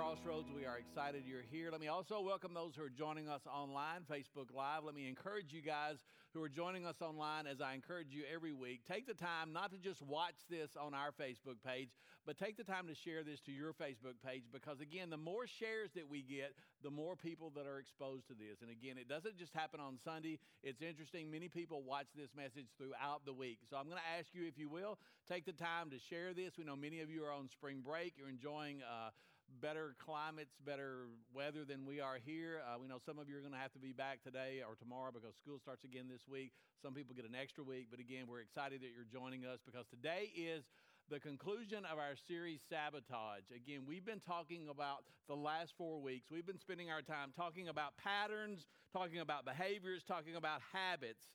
[0.00, 0.48] Crossroads.
[0.56, 1.68] We are excited you're here.
[1.70, 4.82] Let me also welcome those who are joining us online, Facebook Live.
[4.82, 5.96] Let me encourage you guys
[6.32, 9.72] who are joining us online, as I encourage you every week, take the time not
[9.72, 11.90] to just watch this on our Facebook page,
[12.24, 15.46] but take the time to share this to your Facebook page because, again, the more
[15.46, 18.62] shares that we get, the more people that are exposed to this.
[18.62, 20.38] And again, it doesn't just happen on Sunday.
[20.62, 21.30] It's interesting.
[21.30, 23.58] Many people watch this message throughout the week.
[23.68, 24.96] So I'm going to ask you, if you will,
[25.28, 26.56] take the time to share this.
[26.56, 28.14] We know many of you are on spring break.
[28.16, 28.80] You're enjoying.
[28.80, 29.10] Uh,
[29.60, 32.62] better climates, better weather than we are here.
[32.62, 34.76] Uh, we know some of you are going to have to be back today or
[34.76, 36.52] tomorrow because school starts again this week.
[36.82, 39.86] Some people get an extra week, but again, we're excited that you're joining us because
[39.90, 40.64] today is
[41.10, 43.50] the conclusion of our series, Sabotage.
[43.54, 46.30] Again, we've been talking about the last four weeks.
[46.30, 51.26] We've been spending our time talking about patterns, talking about behaviors, talking about habits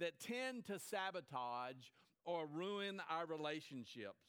[0.00, 1.88] that tend to sabotage
[2.24, 4.20] or ruin our relationships.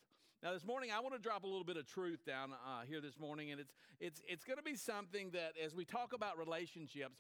[0.44, 3.00] Now, this morning, I want to drop a little bit of truth down uh, here
[3.00, 6.38] this morning, and it's, it's, it's going to be something that, as we talk about
[6.38, 7.16] relationships,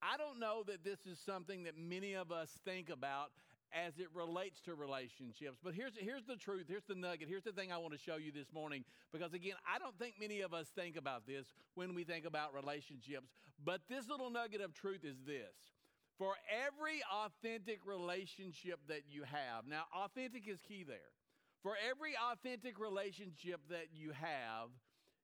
[0.00, 3.32] I don't know that this is something that many of us think about
[3.74, 5.58] as it relates to relationships.
[5.64, 6.66] But here's, here's the truth.
[6.68, 7.26] Here's the nugget.
[7.28, 8.84] Here's the thing I want to show you this morning.
[9.10, 12.54] Because again, I don't think many of us think about this when we think about
[12.54, 13.26] relationships.
[13.64, 15.74] But this little nugget of truth is this.
[16.18, 16.34] For
[16.68, 21.10] every authentic relationship that you have, now, authentic is key there.
[21.62, 24.70] For every authentic relationship that you have,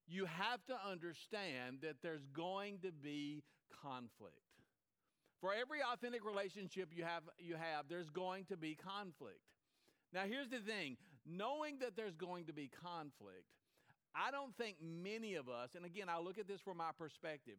[0.07, 3.43] you have to understand that there's going to be
[3.83, 4.37] conflict.
[5.41, 9.41] For every authentic relationship you have, you have, there's going to be conflict.
[10.13, 13.45] Now, here's the thing knowing that there's going to be conflict,
[14.15, 17.57] I don't think many of us, and again, I look at this from my perspective,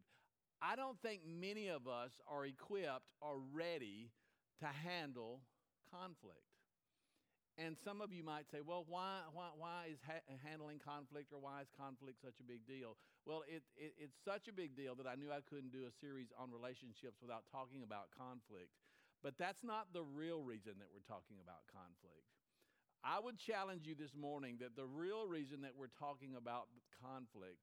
[0.61, 4.09] I don't think many of us are equipped or ready
[4.59, 5.41] to handle
[5.91, 6.46] conflict.
[7.57, 11.41] And some of you might say, well, why, why, why is ha- handling conflict or
[11.41, 13.01] why is conflict such a big deal?
[13.25, 15.93] Well, it, it, it's such a big deal that I knew I couldn't do a
[15.97, 18.69] series on relationships without talking about conflict.
[19.25, 22.29] But that's not the real reason that we're talking about conflict.
[23.01, 26.69] I would challenge you this morning that the real reason that we're talking about
[27.01, 27.57] conflict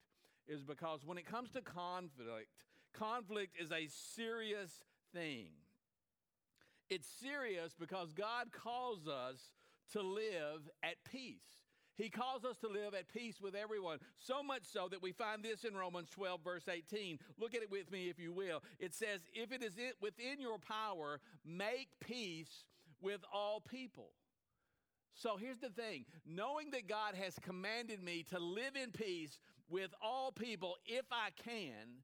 [0.47, 2.51] is because when it comes to conflict,
[2.93, 4.83] conflict is a serious
[5.15, 5.55] thing.
[6.91, 9.39] It's serious because God calls us
[9.93, 11.65] to live at peace.
[11.97, 13.99] He calls us to live at peace with everyone.
[14.19, 17.19] So much so that we find this in Romans 12, verse 18.
[17.39, 18.63] Look at it with me, if you will.
[18.81, 22.65] It says, If it is within your power, make peace
[23.01, 24.11] with all people.
[25.15, 29.91] So here's the thing knowing that God has commanded me to live in peace with
[30.03, 32.03] all people if I can,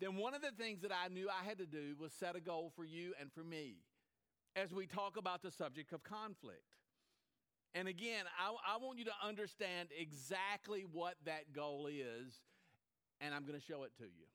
[0.00, 2.40] then one of the things that I knew I had to do was set a
[2.40, 3.78] goal for you and for me
[4.56, 6.64] as we talk about the subject of conflict.
[7.74, 12.34] And again, I, I want you to understand exactly what that goal is,
[13.20, 14.26] and I'm going to show it to you.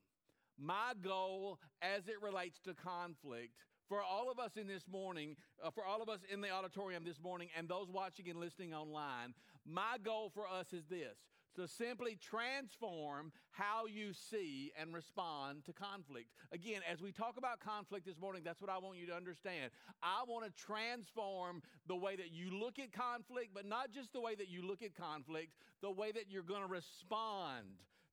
[0.59, 5.71] My goal as it relates to conflict for all of us in this morning, uh,
[5.71, 9.33] for all of us in the auditorium this morning, and those watching and listening online,
[9.65, 11.17] my goal for us is this
[11.55, 16.29] to simply transform how you see and respond to conflict.
[16.51, 19.71] Again, as we talk about conflict this morning, that's what I want you to understand.
[20.01, 24.21] I want to transform the way that you look at conflict, but not just the
[24.21, 27.65] way that you look at conflict, the way that you're going to respond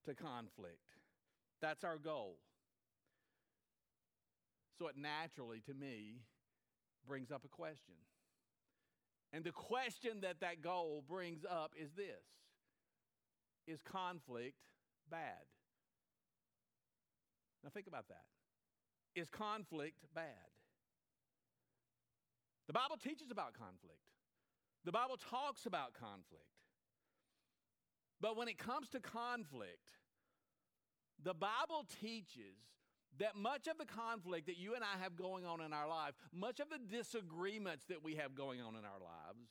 [0.06, 0.82] to conflict.
[1.61, 2.37] That's our goal.
[4.79, 6.20] So it naturally, to me,
[7.06, 7.94] brings up a question.
[9.32, 12.25] And the question that that goal brings up is this
[13.69, 14.56] Is conflict
[15.11, 15.44] bad?
[17.62, 18.25] Now, think about that.
[19.15, 20.25] Is conflict bad?
[22.67, 24.00] The Bible teaches about conflict,
[24.85, 26.44] the Bible talks about conflict.
[28.20, 29.91] But when it comes to conflict,
[31.23, 32.56] the Bible teaches
[33.19, 36.15] that much of the conflict that you and I have going on in our life,
[36.32, 39.50] much of the disagreements that we have going on in our lives,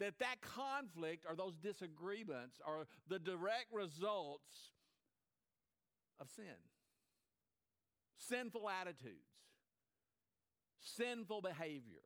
[0.00, 4.72] that that conflict or those disagreements are the direct results
[6.20, 6.44] of sin.
[8.18, 9.14] Sinful attitudes,
[10.80, 12.02] sinful behavior.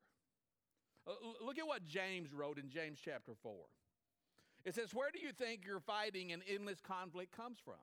[1.06, 1.12] Uh,
[1.44, 3.52] look at what James wrote in James chapter 4.
[4.64, 7.74] It says, Where do you think your fighting and endless conflict comes from?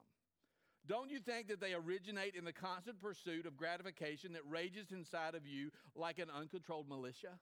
[0.88, 5.36] Don't you think that they originate in the constant pursuit of gratification that rages inside
[5.36, 7.38] of you like an uncontrolled militia?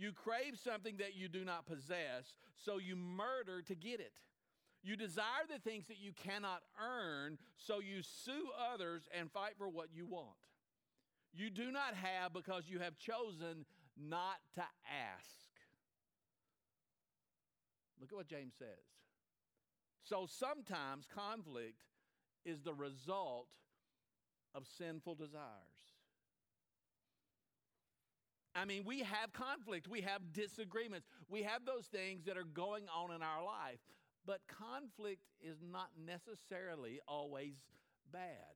[0.00, 4.14] You crave something that you do not possess, so you murder to get it.
[4.82, 9.68] You desire the things that you cannot earn, so you sue others and fight for
[9.68, 10.38] what you want.
[11.34, 15.46] You do not have because you have chosen not to ask.
[18.00, 18.68] Look at what James says.
[20.02, 21.82] So sometimes conflict
[22.46, 23.48] is the result
[24.54, 25.79] of sinful desires.
[28.54, 32.84] I mean, we have conflict, we have disagreements, we have those things that are going
[32.94, 33.78] on in our life.
[34.26, 37.54] But conflict is not necessarily always
[38.12, 38.54] bad.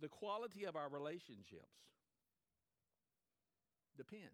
[0.00, 1.76] The quality of our relationships
[3.96, 4.24] depends.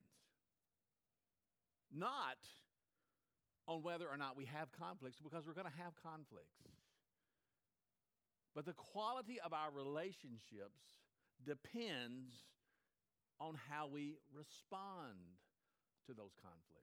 [1.94, 2.38] Not
[3.69, 6.56] on whether or not we have conflicts, because we're going to have conflicts.
[8.54, 10.82] But the quality of our relationships
[11.44, 12.34] depends
[13.43, 15.19] on how we respond
[16.06, 16.83] to those conflicts.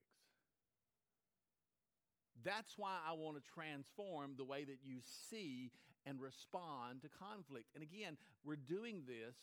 [2.44, 5.72] That's why I want to transform the way that you see
[6.06, 7.66] and respond to conflict.
[7.76, 9.36] And again, we're doing this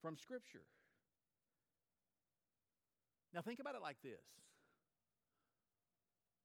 [0.00, 0.64] from Scripture.
[3.34, 4.24] Now, think about it like this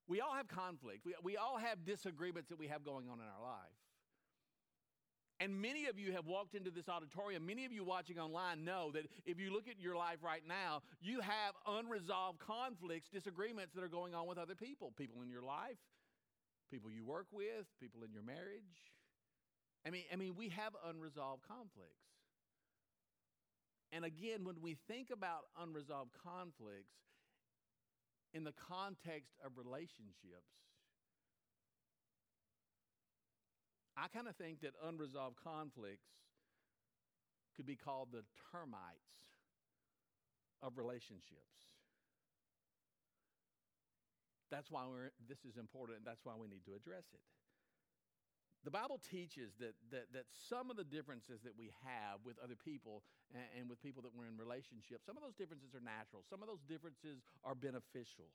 [0.07, 3.25] we all have conflict, we, we all have disagreements that we have going on in
[3.25, 3.84] our life.
[5.39, 7.45] And many of you have walked into this auditorium.
[7.45, 10.81] Many of you watching online know that if you look at your life right now,
[11.01, 15.41] you have unresolved conflicts, disagreements that are going on with other people people in your
[15.41, 15.77] life,
[16.71, 18.93] people you work with, people in your marriage.
[19.85, 22.05] I mean, I mean, we have unresolved conflicts.
[23.91, 26.95] And again, when we think about unresolved conflicts
[28.33, 30.49] in the context of relationships,
[33.97, 36.12] I kind of think that unresolved conflicts
[37.56, 39.15] could be called the termites
[40.62, 41.56] of relationships.
[44.51, 44.83] That's why
[45.27, 47.24] this is important, and that's why we need to address it.
[48.63, 52.57] The Bible teaches that, that, that some of the differences that we have with other
[52.57, 56.25] people and, and with people that we're in relationships, some of those differences are natural,
[56.25, 58.33] some of those differences are beneficial.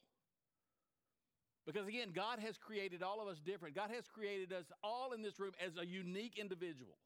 [1.67, 3.75] Because again, God has created all of us different.
[3.75, 6.97] God has created us all in this room as a unique individual.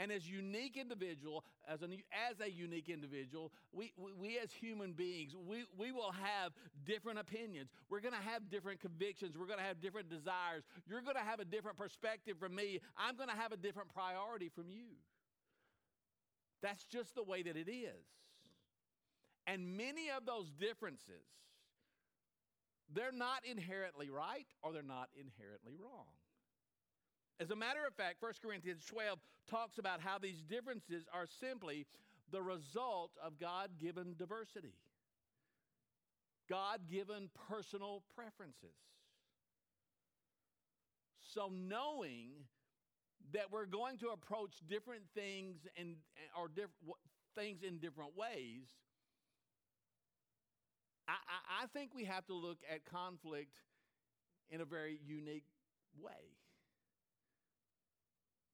[0.00, 4.92] And as unique individual, as a, as a unique individual, we, we, we as human
[4.92, 6.52] beings, we, we will have
[6.86, 7.70] different opinions.
[7.90, 9.36] We're going to have different convictions.
[9.36, 10.62] We're going to have different desires.
[10.86, 12.80] You're going to have a different perspective from me.
[12.96, 14.94] I'm going to have a different priority from you.
[16.62, 18.06] That's just the way that it is.
[19.48, 21.26] And many of those differences
[22.94, 26.06] they're not inherently right or they're not inherently wrong.
[27.40, 29.18] As a matter of fact, 1 Corinthians 12
[29.48, 31.86] talks about how these differences are simply
[32.30, 34.74] the result of God given diversity,
[36.48, 38.76] God given personal preferences.
[41.20, 42.30] So, knowing
[43.32, 45.96] that we're going to approach different things and
[46.38, 46.70] or diff,
[47.36, 48.64] things in different ways
[51.08, 53.54] I, I, think we have to look at conflict
[54.50, 55.46] in a very unique
[55.98, 56.36] way.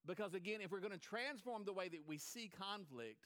[0.07, 3.25] Because again, if we're going to transform the way that we see conflict,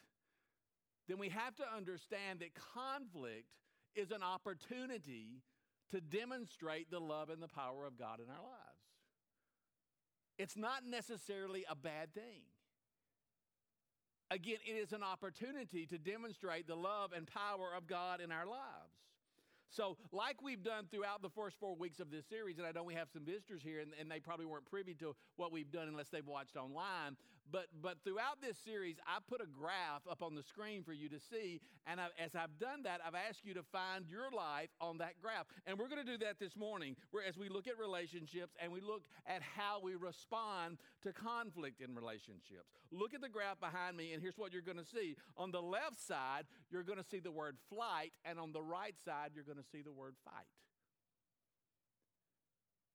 [1.08, 3.46] then we have to understand that conflict
[3.96, 5.44] is an opportunity
[5.92, 8.80] to demonstrate the love and the power of God in our lives.
[10.38, 12.44] It's not necessarily a bad thing.
[14.32, 18.46] Again, it is an opportunity to demonstrate the love and power of God in our
[18.46, 18.94] lives.
[19.70, 22.84] So, like we've done throughout the first four weeks of this series, and I know
[22.84, 25.88] we have some visitors here, and, and they probably weren't privy to what we've done
[25.88, 27.16] unless they've watched online.
[27.52, 31.10] But, but throughout this series, I put a graph up on the screen for you
[31.10, 31.62] to see.
[31.88, 35.14] And I, as I've done that, I've asked you to find your life on that
[35.22, 35.46] graph.
[35.66, 38.72] And we're going to do that this morning, where as we look at relationships and
[38.72, 42.70] we look at how we respond to conflict in relationships.
[42.92, 45.16] Look at the graph behind me, and here's what you're going to see.
[45.38, 48.96] On the left side, you're going to see the word flight, and on the right
[49.06, 50.46] side, you're going to see the word fight.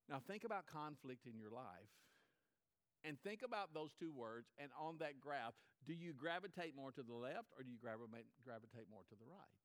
[0.09, 1.89] Now, think about conflict in your life
[3.05, 5.53] and think about those two words, and on that graph,
[5.87, 8.25] do you gravitate more to the left or do you gravitate,
[8.91, 9.61] more to the right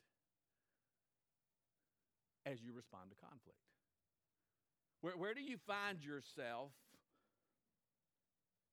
[2.46, 3.60] as you respond to conflict?
[5.02, 6.72] Where, where do you find yourself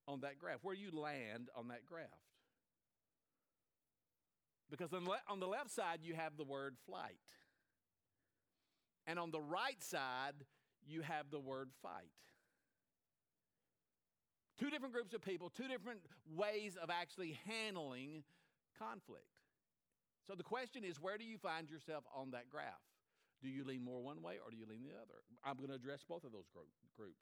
[0.09, 0.59] on that graph?
[0.63, 2.07] Where do you land on that graph?
[4.69, 7.15] Because on, le- on the left side, you have the word flight.
[9.07, 10.35] And on the right side,
[10.85, 12.11] you have the word fight.
[14.59, 16.01] Two different groups of people, two different
[16.35, 18.25] ways of actually handling
[18.79, 19.29] conflict.
[20.27, 22.83] So the question is where do you find yourself on that graph?
[23.43, 25.21] Do you lean more one way or do you lean the other?
[25.45, 27.21] I'm going to address both of those group, groups.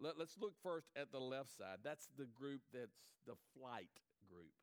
[0.00, 1.82] Let, us look first at the left side.
[1.84, 3.90] That's the group that's the flight
[4.30, 4.54] group.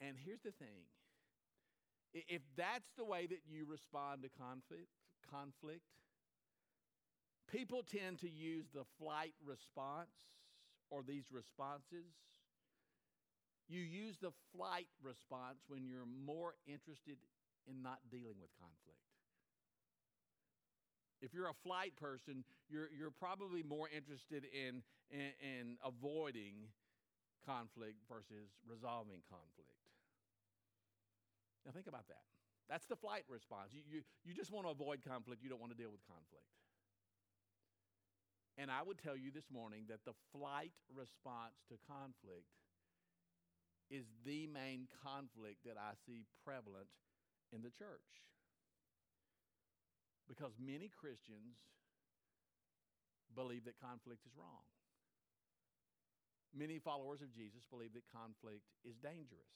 [0.00, 0.86] And here's the thing
[2.14, 4.88] if that's the way that you respond to conflict,
[5.30, 5.84] conflict
[7.50, 10.10] People tend to use the flight response
[10.90, 12.12] or these responses.
[13.68, 17.16] You use the flight response when you're more interested
[17.68, 19.00] in not dealing with conflict.
[21.20, 26.70] If you're a flight person, you're, you're probably more interested in, in, in avoiding
[27.44, 29.72] conflict versus resolving conflict.
[31.66, 32.22] Now, think about that.
[32.68, 33.72] That's the flight response.
[33.72, 36.44] You, you, you just want to avoid conflict, you don't want to deal with conflict.
[38.58, 42.50] And I would tell you this morning that the flight response to conflict
[43.88, 46.90] is the main conflict that I see prevalent
[47.54, 48.26] in the church.
[50.26, 51.62] Because many Christians
[53.32, 54.66] believe that conflict is wrong.
[56.52, 59.54] Many followers of Jesus believe that conflict is dangerous.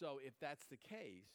[0.00, 1.30] So, if that's the case,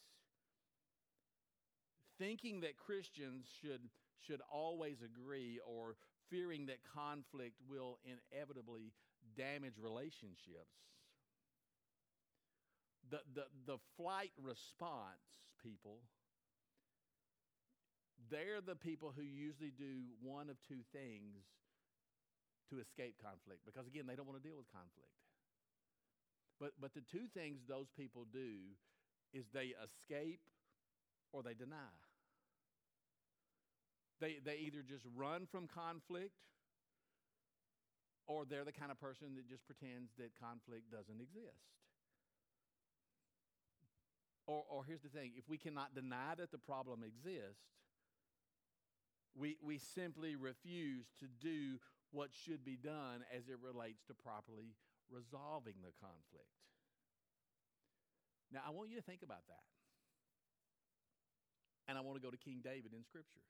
[2.18, 3.88] thinking that Christians should
[4.26, 5.96] should always agree or
[6.30, 8.92] fearing that conflict will inevitably
[9.36, 10.76] damage relationships.
[13.10, 15.24] The, the, the flight response
[15.62, 16.00] people,
[18.30, 21.40] they're the people who usually do one of two things
[22.68, 25.16] to escape conflict because, again, they don't want to deal with conflict.
[26.60, 28.76] But, but the two things those people do
[29.32, 30.40] is they escape
[31.32, 31.94] or they deny.
[34.20, 36.34] They, they either just run from conflict
[38.26, 41.64] or they're the kind of person that just pretends that conflict doesn't exist.
[44.46, 47.62] Or, or here's the thing if we cannot deny that the problem exists,
[49.36, 51.78] we, we simply refuse to do
[52.10, 54.74] what should be done as it relates to properly
[55.10, 56.52] resolving the conflict.
[58.50, 59.64] Now, I want you to think about that.
[61.86, 63.44] And I want to go to King David in Scripture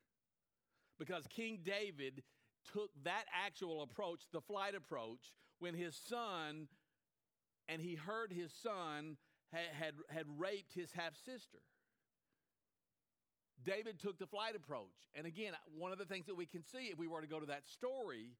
[0.99, 2.23] because King David
[2.73, 6.69] took that actual approach, the flight approach, when his son,
[7.69, 9.17] and he heard his son
[9.53, 11.59] had, had, had raped his half sister.
[13.65, 15.11] David took the flight approach.
[15.15, 17.41] And again, one of the things that we can see if we were to go
[17.41, 18.37] to that story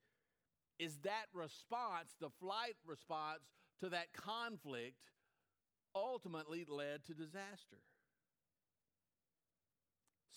[0.79, 3.41] is that response, the flight response
[3.81, 5.11] to that conflict,
[5.95, 7.79] ultimately led to disaster.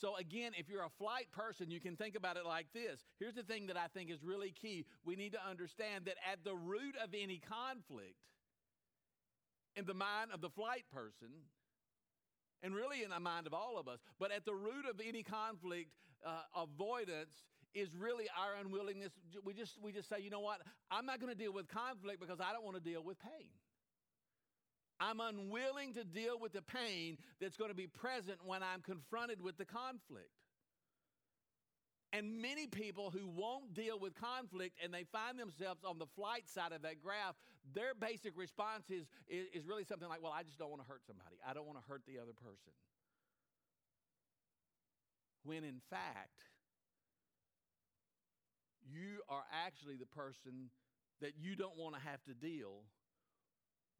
[0.01, 3.05] So, again, if you're a flight person, you can think about it like this.
[3.19, 4.85] Here's the thing that I think is really key.
[5.05, 8.17] We need to understand that at the root of any conflict,
[9.75, 11.29] in the mind of the flight person,
[12.63, 15.21] and really in the mind of all of us, but at the root of any
[15.21, 15.91] conflict,
[16.25, 17.33] uh, avoidance
[17.75, 19.13] is really our unwillingness.
[19.45, 20.61] We just, we just say, you know what?
[20.89, 23.49] I'm not going to deal with conflict because I don't want to deal with pain.
[25.01, 29.41] I'm unwilling to deal with the pain that's going to be present when I'm confronted
[29.41, 30.29] with the conflict.
[32.13, 36.47] And many people who won't deal with conflict and they find themselves on the flight
[36.47, 37.35] side of that graph,
[37.73, 40.87] their basic response is, is, is really something like, Well, I just don't want to
[40.87, 41.37] hurt somebody.
[41.47, 42.73] I don't want to hurt the other person.
[45.43, 46.45] When in fact,
[48.85, 50.69] you are actually the person
[51.21, 52.83] that you don't want to have to deal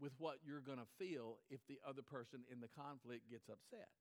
[0.02, 3.94] with what you're going to feel if the other person in the conflict gets upset.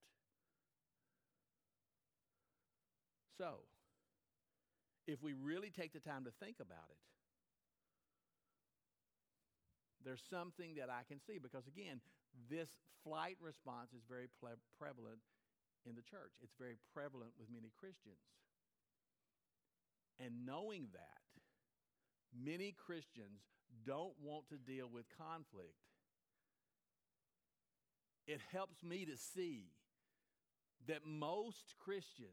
[3.37, 3.69] So,
[5.07, 7.00] if we really take the time to think about it,
[10.04, 12.00] there's something that I can see because, again,
[12.49, 12.69] this
[13.04, 14.28] flight response is very
[14.78, 15.21] prevalent
[15.85, 16.33] in the church.
[16.40, 18.21] It's very prevalent with many Christians.
[20.21, 21.20] And knowing that,
[22.44, 23.42] many Christians
[23.87, 25.75] don't want to deal with conflict
[28.30, 29.64] it helps me to see
[30.87, 32.30] that most Christians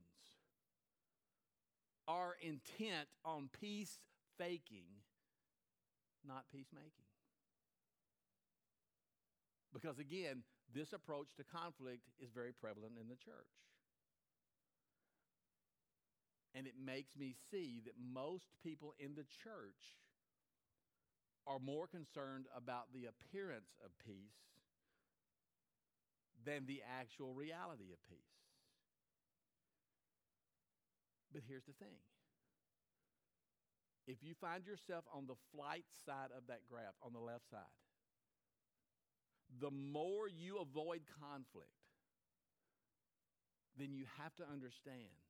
[2.07, 3.99] are intent on peace
[4.37, 5.01] faking,
[6.25, 6.91] not peacemaking.
[9.73, 13.66] Because again, this approach to conflict is very prevalent in the church.
[16.57, 20.01] And it makes me see that most people in the church
[21.45, 24.41] are more concerned about the appearance of peace
[26.45, 28.41] than the actual reality of peace.
[31.31, 32.01] But here's the thing
[34.07, 37.77] if you find yourself on the flight side of that graph, on the left side,
[39.59, 41.69] the more you avoid conflict,
[43.77, 45.26] then you have to understand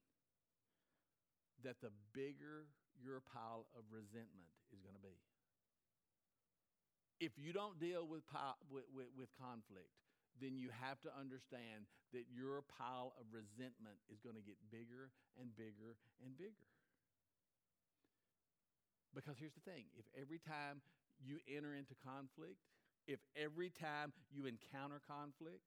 [1.64, 5.18] that the bigger your pile of resentment is going to be.
[7.18, 8.22] If you don't deal with,
[8.70, 9.90] with, with, with conflict,
[10.38, 15.10] then you have to understand that your pile of resentment is going to get bigger
[15.42, 16.70] and bigger and bigger.
[19.18, 20.78] Because here's the thing if every time
[21.18, 22.62] you enter into conflict,
[23.10, 25.66] if every time you encounter conflict,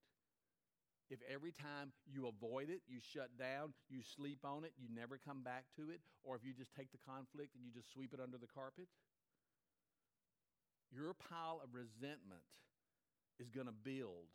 [1.11, 5.19] if every time you avoid it, you shut down, you sleep on it, you never
[5.19, 8.14] come back to it, or if you just take the conflict and you just sweep
[8.14, 8.87] it under the carpet,
[10.95, 12.47] your pile of resentment
[13.38, 14.31] is going to build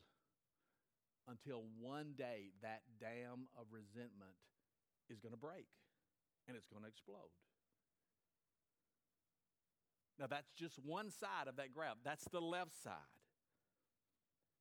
[1.27, 4.35] until one day that dam of resentment
[5.09, 5.67] is going to break
[6.47, 7.31] and it's going to explode.
[10.19, 11.97] Now, that's just one side of that graph.
[12.03, 13.14] That's the left side.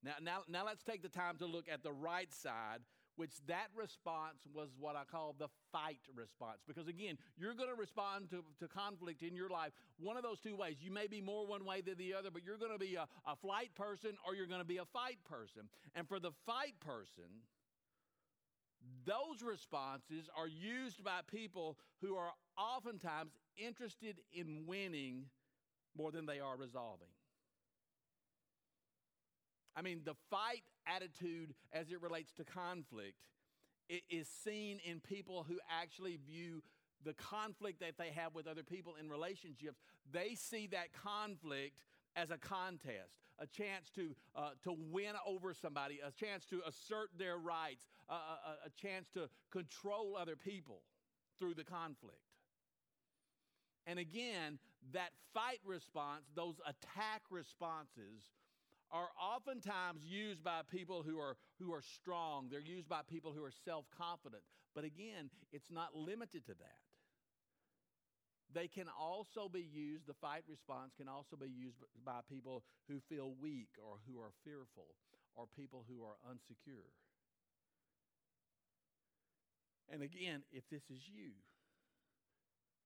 [0.04, 2.80] Now, now, now let's take the time to look at the right side,
[3.16, 6.58] which that response was what I call the fight response.
[6.66, 10.40] Because again, you're going to respond to, to conflict in your life one of those
[10.40, 10.76] two ways.
[10.80, 13.06] You may be more one way than the other, but you're going to be a,
[13.26, 15.62] a flight person or you're going to be a fight person.
[15.94, 17.46] And for the fight person,
[19.06, 25.26] those responses are used by people who are oftentimes interested in winning
[25.96, 27.08] more than they are resolving.
[29.76, 33.17] I mean, the fight attitude as it relates to conflict
[34.10, 36.63] is seen in people who actually view
[37.04, 39.78] the conflict that they have with other people in relationships.
[40.10, 41.78] They see that conflict
[42.17, 47.10] as a contest, a chance to, uh, to win over somebody, a chance to assert
[47.19, 50.82] their rights, a, a chance to control other people
[51.39, 52.21] through the conflict.
[53.87, 54.58] And again,
[54.93, 58.23] that fight response, those attack responses,
[58.95, 62.47] are oftentimes used by people who are, who are strong.
[62.49, 64.43] They're used by people who are self confident.
[64.75, 66.78] But again, it's not limited to that.
[68.54, 73.00] They can also be used, the fight response can also be used by people who
[73.09, 74.95] feel weak or who are fearful
[75.35, 76.95] or people who are unsecure.
[79.93, 81.35] And again, if this is you,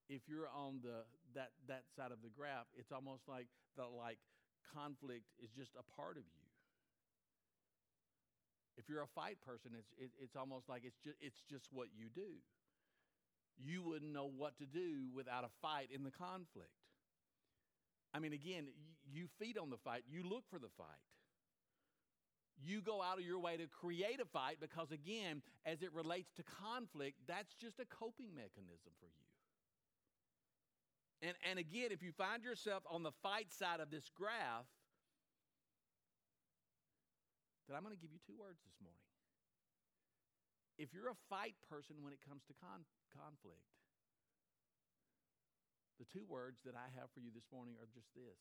[0.09, 4.19] if you're on the that that side of the graph, it's almost like the like
[4.75, 6.47] conflict is just a part of you.
[8.77, 11.89] If you're a fight person, it's it, it's almost like it's just it's just what
[11.97, 12.39] you do.
[13.59, 16.71] You wouldn't know what to do without a fight in the conflict.
[18.15, 18.69] I mean, again,
[19.11, 21.03] you feed on the fight, you look for the fight.
[22.61, 26.33] You go out of your way to create a fight because, again, as it relates
[26.37, 29.27] to conflict, that's just a coping mechanism for you.
[31.21, 34.71] And, and again, if you find yourself on the fight side of this graph,
[37.67, 39.03] then I'm going to give you two words this morning.
[40.79, 43.67] If you're a fight person when it comes to con- conflict,
[45.99, 48.39] the two words that I have for you this morning are just this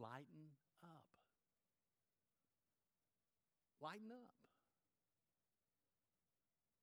[0.00, 1.04] lighten up.
[3.84, 4.32] Lighten up.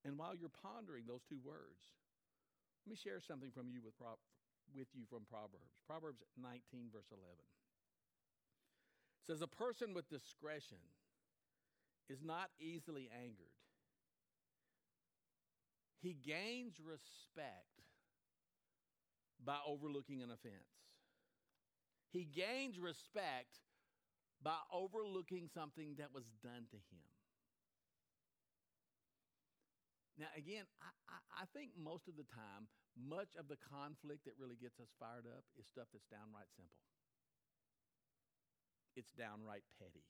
[0.06, 1.98] And while you're pondering those two words,
[2.86, 3.98] let me share something from you with,
[4.74, 5.76] with you from Proverbs.
[5.88, 7.24] Proverbs 19, verse 11.
[9.22, 10.82] It says, A person with discretion
[12.10, 13.54] is not easily angered.
[16.02, 17.82] He gains respect
[19.44, 20.70] by overlooking an offense.
[22.12, 23.60] He gains respect
[24.42, 27.15] by overlooking something that was done to him.
[30.16, 34.40] Now, again, I, I, I think most of the time, much of the conflict that
[34.40, 36.80] really gets us fired up is stuff that's downright simple.
[38.96, 40.08] It's downright petty.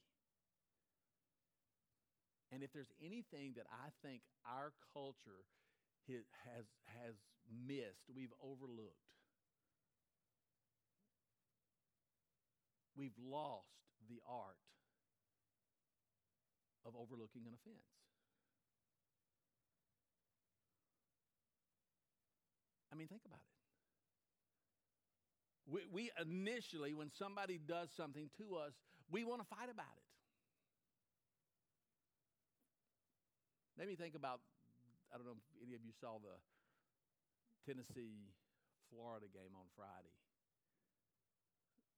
[2.54, 5.42] And if there's anything that I think our culture
[6.06, 7.18] has, has
[7.50, 9.10] missed, we've overlooked,
[12.94, 13.74] we've lost
[14.06, 14.62] the art
[16.86, 18.05] of overlooking an offense.
[22.96, 23.52] I mean, think about it.
[25.68, 28.72] We, we initially, when somebody does something to us,
[29.12, 30.08] we want to fight about it.
[33.76, 34.40] Let me think about
[35.12, 36.40] I don't know if any of you saw the
[37.68, 38.32] Tennessee
[38.88, 40.16] Florida game on Friday.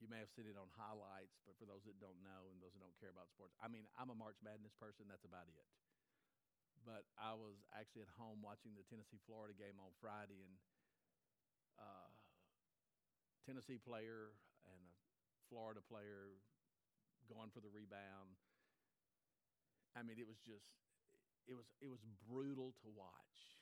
[0.01, 2.73] You may have seen it on highlights, but for those that don't know and those
[2.77, 5.65] that don't care about sports, I mean, I'm a March Madness person, that's about it.
[6.86, 10.53] But I was actually at home watching the Tennessee Florida game on Friday, and
[11.80, 12.10] uh,
[13.46, 14.36] Tennessee player
[14.68, 14.84] and
[15.38, 16.36] a Florida player
[17.30, 18.38] going for the rebound.
[19.96, 20.68] I mean, it was just
[21.48, 23.58] it was it was brutal to watch.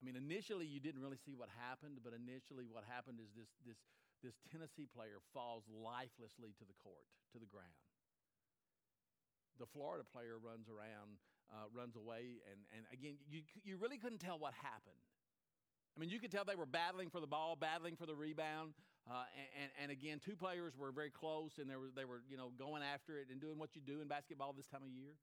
[0.00, 3.48] I mean, initially you didn't really see what happened, but initially what happened is this
[3.64, 3.78] this
[4.22, 7.76] this Tennessee player falls lifelessly to the court, to the ground.
[9.58, 11.16] the Florida player runs around,
[11.52, 15.00] uh, runs away, and, and again, you, you really couldn't tell what happened.
[15.96, 18.74] I mean, you could tell they were battling for the ball, battling for the rebound,
[19.08, 19.24] uh,
[19.62, 22.50] and, and again, two players were very close, and they were, they were, you know,
[22.58, 25.14] going after it and doing what you do in basketball this time of year.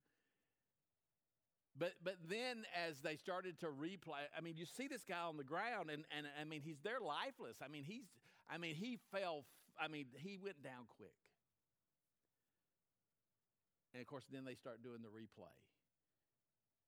[1.78, 5.38] But, but then as they started to replay, I mean, you see this guy on
[5.38, 7.58] the ground, and, and I mean, he's there lifeless.
[7.64, 8.06] I mean, he's,
[8.50, 9.46] I mean, he fell,
[9.80, 11.18] I mean, he went down quick.
[13.94, 15.54] And of course, then they start doing the replay.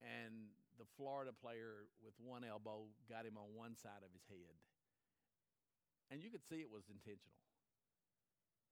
[0.01, 0.33] And
[0.77, 4.55] the Florida player with one elbow got him on one side of his head.
[6.11, 7.39] And you could see it was intentional.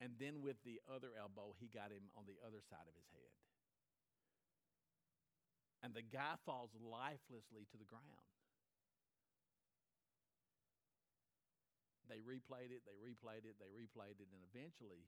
[0.03, 3.07] And then with the other elbow, he got him on the other side of his
[3.15, 3.33] head.
[5.83, 8.27] And the guy falls lifelessly to the ground.
[12.11, 15.07] They replayed it, they replayed it, they replayed it, and eventually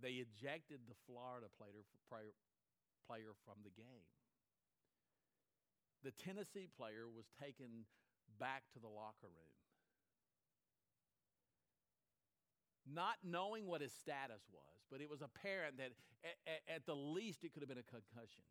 [0.00, 1.84] they ejected the Florida player,
[3.04, 4.08] player from the game.
[6.04, 7.84] The Tennessee player was taken
[8.38, 9.56] back to the locker room.
[12.92, 15.92] Not knowing what his status was, but it was apparent that
[16.24, 18.44] at, at the least it could have been a concussion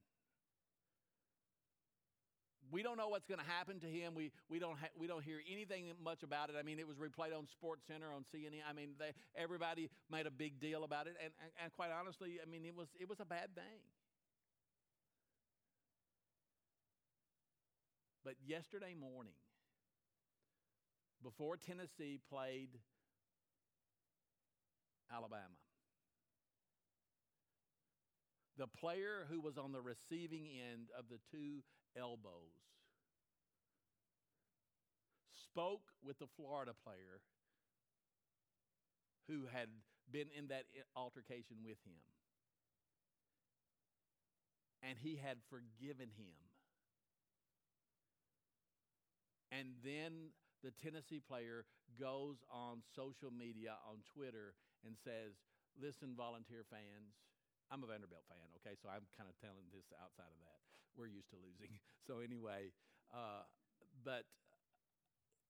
[2.71, 4.13] we don't know what's going to happen to him.
[4.15, 6.55] We, we, don't ha- we don't hear anything much about it.
[6.59, 8.61] I mean, it was replayed on Sports Center, on CNN.
[8.69, 11.15] I mean, they, everybody made a big deal about it.
[11.23, 13.81] And, and, and quite honestly, I mean, it was, it was a bad thing.
[18.23, 19.33] But yesterday morning,
[21.23, 22.69] before Tennessee played
[25.11, 25.57] Alabama,
[28.57, 31.63] the player who was on the receiving end of the two
[31.97, 32.59] elbows,
[35.31, 37.21] spoke with the Florida player
[39.27, 39.69] who had
[40.11, 42.01] been in that altercation with him.
[44.83, 46.48] And he had forgiven him.
[49.49, 51.65] And then the Tennessee player
[51.97, 54.53] goes on social media, on Twitter,
[54.85, 55.37] and says,
[55.79, 57.15] Listen, volunteer fans,
[57.71, 60.59] I'm a Vanderbilt fan, okay, so I'm kind of telling this outside of that
[60.99, 61.71] we're used to losing.
[62.07, 62.73] So, anyway,
[63.13, 63.45] uh,
[64.03, 64.23] but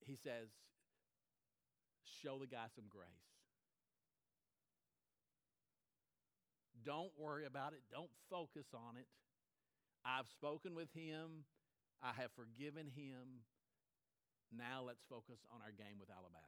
[0.04, 0.52] he says,
[2.04, 3.08] show the guy some grace.
[6.84, 9.08] Don't worry about it, don't focus on it.
[10.04, 11.48] I've spoken with him,
[12.04, 13.48] I have forgiven him.
[14.56, 16.48] Now let's focus on our game with Alabama.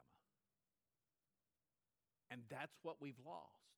[2.30, 3.72] And that's what we've lost.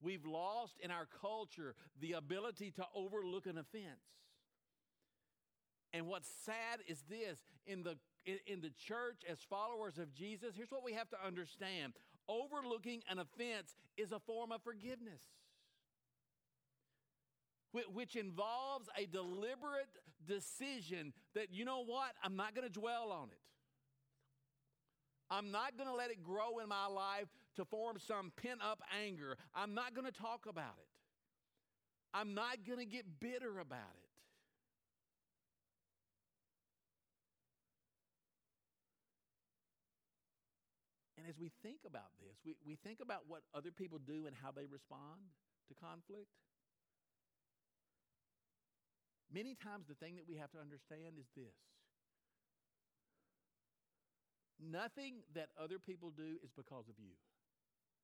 [0.00, 4.04] We've lost in our culture the ability to overlook an offense.
[5.92, 7.96] And what's sad is this in the
[8.26, 11.92] in, the church as followers of Jesus, here's what we have to understand.
[12.28, 15.20] Overlooking an offense is a form of forgiveness,
[17.92, 19.88] which involves a deliberate
[20.26, 23.38] decision that, you know what, I'm not going to dwell on it.
[25.30, 28.80] I'm not going to let it grow in my life to form some pent up
[29.04, 29.36] anger.
[29.54, 30.88] I'm not going to talk about it.
[32.12, 34.04] I'm not going to get bitter about it.
[41.18, 44.36] And as we think about this, we, we think about what other people do and
[44.42, 45.32] how they respond
[45.68, 46.28] to conflict.
[49.32, 51.54] Many times, the thing that we have to understand is this
[54.60, 57.12] nothing that other people do is because of you.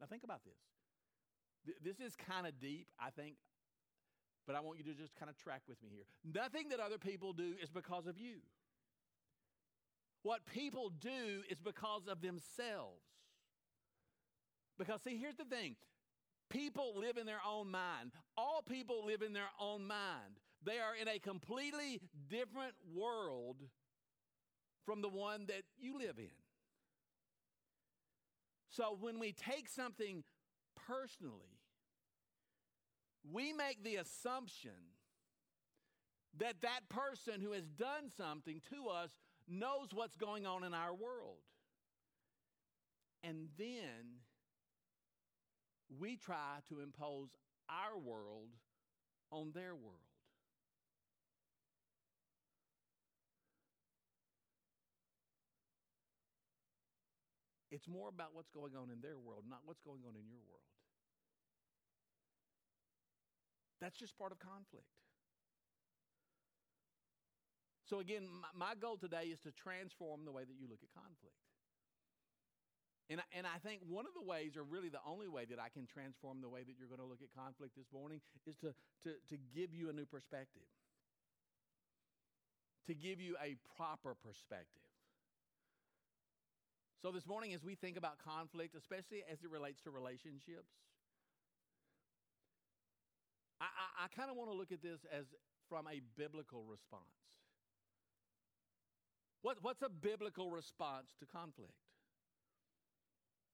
[0.00, 1.74] Now, think about this.
[1.83, 3.37] This is kind of deep, I think,
[4.46, 6.04] but I want you to just kind of track with me here.
[6.24, 8.37] Nothing that other people do is because of you.
[10.22, 13.04] What people do is because of themselves.
[14.78, 15.76] Because, see, here's the thing
[16.48, 18.12] people live in their own mind.
[18.37, 20.40] All people live in their own mind.
[20.64, 23.57] They are in a completely different world
[24.85, 26.31] from the one that you live in.
[28.70, 30.23] So when we take something
[30.87, 31.61] personally,
[33.31, 34.70] we make the assumption
[36.38, 39.11] that that person who has done something to us
[39.49, 41.38] knows what's going on in our world.
[43.23, 44.20] And then
[45.99, 47.29] we try to impose
[47.68, 48.51] our world
[49.33, 50.10] on their world.
[57.70, 60.42] It's more about what's going on in their world, not what's going on in your
[60.50, 60.66] world.
[63.80, 64.90] That's just part of conflict.
[67.88, 71.35] So, again, my goal today is to transform the way that you look at conflict.
[73.11, 75.68] And, and I think one of the ways, or really the only way that I
[75.74, 78.70] can transform the way that you're going to look at conflict this morning, is to,
[79.02, 80.70] to, to give you a new perspective,
[82.87, 84.89] to give you a proper perspective.
[87.03, 90.69] So, this morning, as we think about conflict, especially as it relates to relationships,
[93.59, 95.25] I, I, I kind of want to look at this as
[95.71, 97.03] from a biblical response.
[99.41, 101.73] What, what's a biblical response to conflict?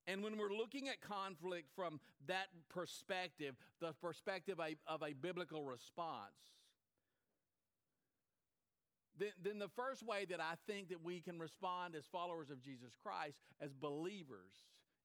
[0.09, 6.56] And when we're looking at conflict from that perspective, the perspective of a biblical response,
[9.19, 12.63] then, then the first way that I think that we can respond as followers of
[12.63, 14.53] Jesus Christ, as believers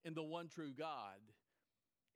[0.04, 1.20] in the one true God,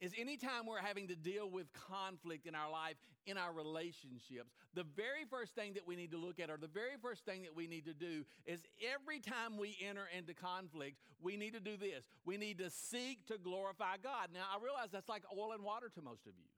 [0.02, 4.84] is anytime we're having to deal with conflict in our life, in our relationships, the
[4.84, 7.56] very first thing that we need to look at, or the very first thing that
[7.56, 8.60] we need to do, is
[8.94, 12.06] every time we enter into conflict, we need to do this.
[12.26, 14.30] We need to seek to glorify God.
[14.34, 16.50] Now, I realize that's like oil and water to most of you.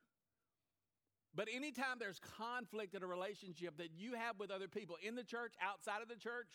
[1.38, 5.24] But anytime there's conflict in a relationship that you have with other people in the
[5.24, 6.50] church, outside of the church,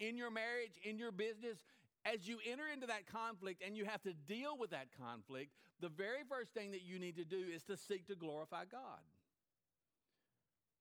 [0.00, 1.58] in your marriage, in your business,
[2.04, 5.88] as you enter into that conflict and you have to deal with that conflict, the
[5.88, 8.98] very first thing that you need to do is to seek to glorify God.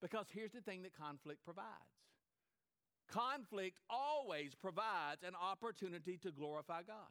[0.02, 1.68] Because here's the thing that conflict provides
[3.12, 7.10] conflict always provides an opportunity to glorify God.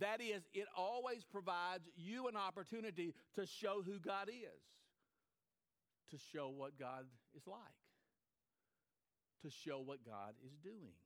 [0.00, 4.62] That is, it always provides you an opportunity to show who God is,
[6.10, 7.58] to show what God is like,
[9.42, 10.96] to show what God is doing.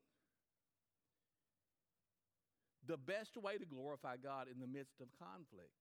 [2.86, 5.76] The best way to glorify God in the midst of conflict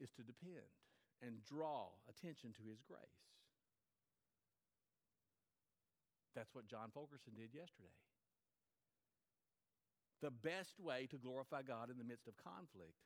[0.00, 0.64] is to depend
[1.20, 3.20] and draw attention to His grace.
[6.34, 7.94] That's what John Fulkerson did yesterday.
[10.24, 12.96] The best way to glorify God in the midst of conflict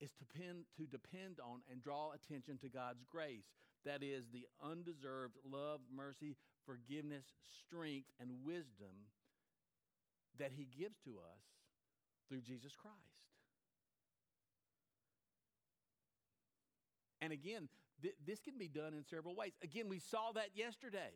[0.00, 3.44] is to, pin, to depend on and draw attention to God's grace.
[3.84, 9.12] That is, the undeserved love, mercy, forgiveness, strength, and wisdom
[10.38, 11.44] that He gives to us
[12.30, 12.96] through Jesus Christ.
[17.20, 17.68] And again,
[18.00, 19.52] th- this can be done in several ways.
[19.62, 21.12] Again, we saw that yesterday.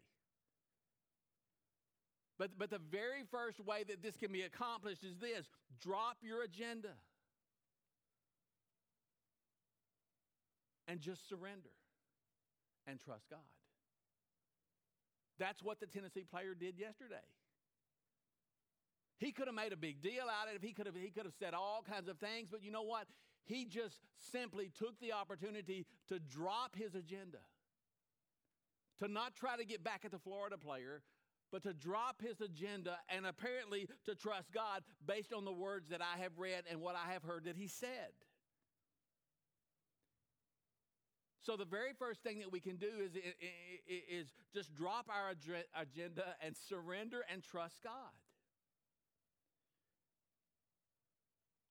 [2.39, 5.47] But, but the very first way that this can be accomplished is this
[5.81, 6.91] drop your agenda
[10.89, 11.71] and just surrender
[12.87, 13.39] and trust God.
[15.39, 17.25] That's what the Tennessee player did yesterday.
[19.19, 20.67] He could have made a big deal out of it.
[20.67, 23.07] He could have, he could have said all kinds of things, but you know what?
[23.45, 24.01] He just
[24.33, 27.39] simply took the opportunity to drop his agenda,
[28.99, 31.03] to not try to get back at the Florida player,
[31.55, 36.01] but to drop his agenda and apparently to trust God based on the words that
[36.03, 38.11] I have read and what I have heard that he said.
[41.43, 43.13] So, the very first thing that we can do is,
[43.87, 45.31] is just drop our
[45.81, 47.93] agenda and surrender and trust God.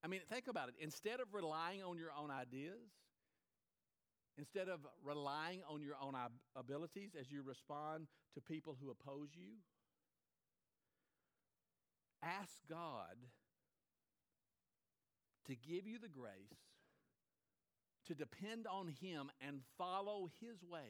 [0.01, 0.75] I mean, think about it.
[0.79, 2.87] Instead of relying on your own ideas,
[4.37, 6.13] instead of relying on your own
[6.55, 9.55] abilities as you respond to people who oppose you,
[12.23, 13.15] ask God
[15.47, 16.31] to give you the grace
[18.07, 20.81] to depend on Him and follow His ways.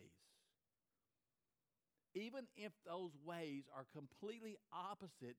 [2.15, 5.38] Even if those ways are completely opposite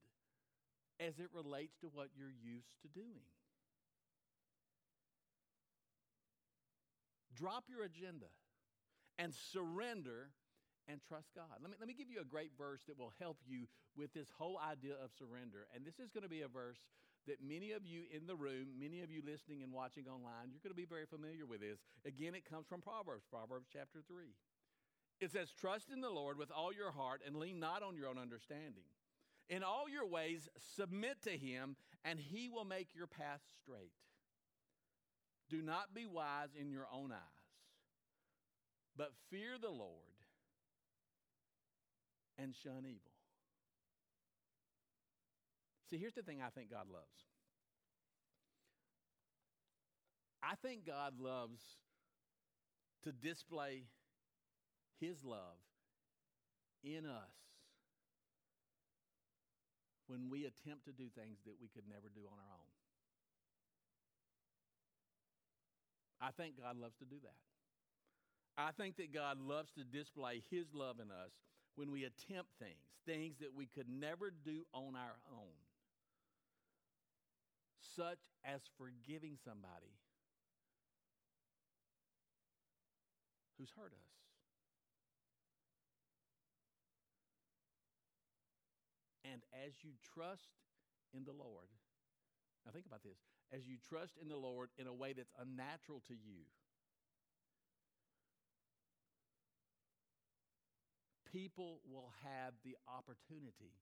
[1.00, 3.26] as it relates to what you're used to doing.
[7.34, 8.26] Drop your agenda
[9.18, 10.30] and surrender
[10.88, 11.60] and trust God.
[11.60, 13.66] Let me, let me give you a great verse that will help you
[13.96, 15.66] with this whole idea of surrender.
[15.74, 16.78] And this is going to be a verse
[17.26, 20.60] that many of you in the room, many of you listening and watching online, you're
[20.62, 21.80] going to be very familiar with this.
[22.04, 24.24] Again, it comes from Proverbs, Proverbs chapter 3.
[25.20, 28.08] It says, Trust in the Lord with all your heart and lean not on your
[28.08, 28.84] own understanding.
[29.48, 33.92] In all your ways, submit to him, and he will make your path straight.
[35.50, 37.18] Do not be wise in your own eyes,
[38.96, 40.13] but fear the Lord
[42.38, 43.12] and shun evil.
[45.90, 47.28] See, here's the thing I think God loves.
[50.42, 51.62] I think God loves
[53.04, 53.84] to display
[55.00, 55.60] His love
[56.82, 57.32] in us
[60.06, 62.72] when we attempt to do things that we could never do on our own.
[66.20, 67.36] I think God loves to do that.
[68.56, 71.32] I think that God loves to display His love in us
[71.76, 75.58] when we attempt things, things that we could never do on our own,
[77.96, 79.94] such as forgiving somebody
[83.58, 84.10] who's hurt us.
[89.24, 90.48] And as you trust
[91.16, 91.68] in the Lord,
[92.64, 93.18] now think about this
[93.52, 96.46] as you trust in the Lord in a way that's unnatural to you,
[101.34, 103.74] people will have the opportunity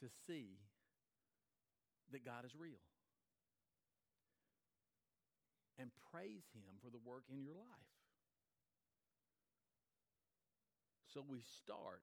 [0.00, 0.56] to see
[2.10, 2.80] that God is real
[5.78, 7.92] and praise Him for the work in your life.
[11.12, 12.00] So we start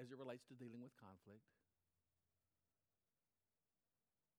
[0.00, 1.44] as it relates to dealing with conflict.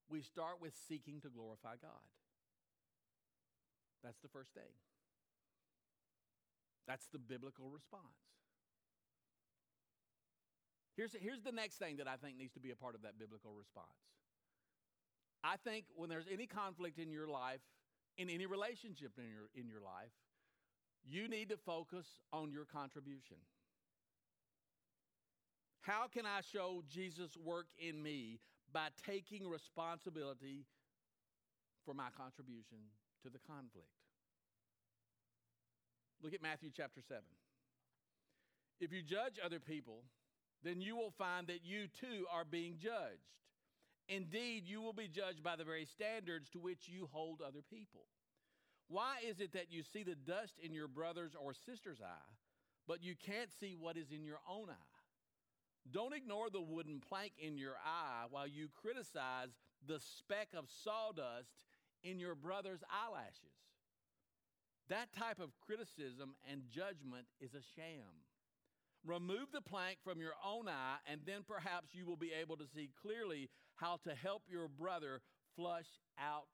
[0.09, 2.05] We start with seeking to glorify God.
[4.03, 4.73] That's the first thing.
[6.87, 8.03] That's the biblical response.
[10.95, 13.17] Here's, here's the next thing that I think needs to be a part of that
[13.17, 13.87] biblical response.
[15.43, 17.61] I think when there's any conflict in your life,
[18.17, 20.13] in any relationship in your, in your life,
[21.03, 23.37] you need to focus on your contribution.
[25.81, 28.39] How can I show Jesus' work in me
[28.71, 30.65] by taking responsibility
[31.83, 32.77] for my contribution
[33.23, 34.02] to the conflict?
[36.23, 37.21] Look at Matthew chapter 7.
[38.79, 40.03] If you judge other people,
[40.63, 43.27] then you will find that you too are being judged.
[44.07, 48.05] Indeed, you will be judged by the very standards to which you hold other people.
[48.87, 52.31] Why is it that you see the dust in your brother's or sister's eye,
[52.87, 54.93] but you can't see what is in your own eye?
[55.91, 59.49] Don't ignore the wooden plank in your eye while you criticize
[59.85, 61.65] the speck of sawdust
[62.03, 63.51] in your brother's eyelashes.
[64.89, 68.23] That type of criticism and judgment is a sham.
[69.05, 72.67] Remove the plank from your own eye, and then perhaps you will be able to
[72.73, 75.21] see clearly how to help your brother
[75.55, 76.47] flush out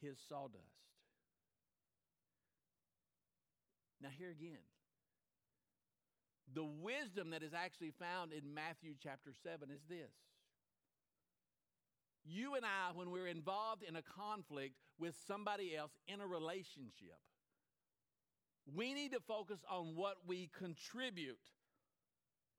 [0.00, 0.58] his sawdust.
[4.00, 4.58] Now, here again,
[6.52, 10.10] the wisdom that is actually found in Matthew chapter 7 is this.
[12.24, 17.18] You and I, when we're involved in a conflict with somebody else in a relationship,
[18.66, 21.38] we need to focus on what we contribute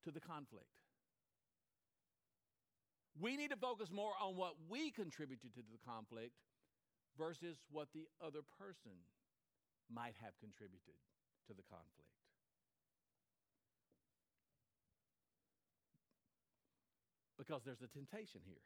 [0.03, 0.67] to the conflict.
[3.19, 6.33] We need to focus more on what we contributed to the conflict
[7.17, 8.91] versus what the other person
[9.91, 10.97] might have contributed
[11.47, 12.09] to the conflict.
[17.37, 18.63] Because there's a temptation here.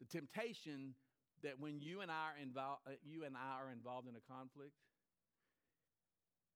[0.00, 0.94] The temptation
[1.44, 4.32] that when you and I are involved, uh, you and I are involved in a
[4.32, 4.72] conflict,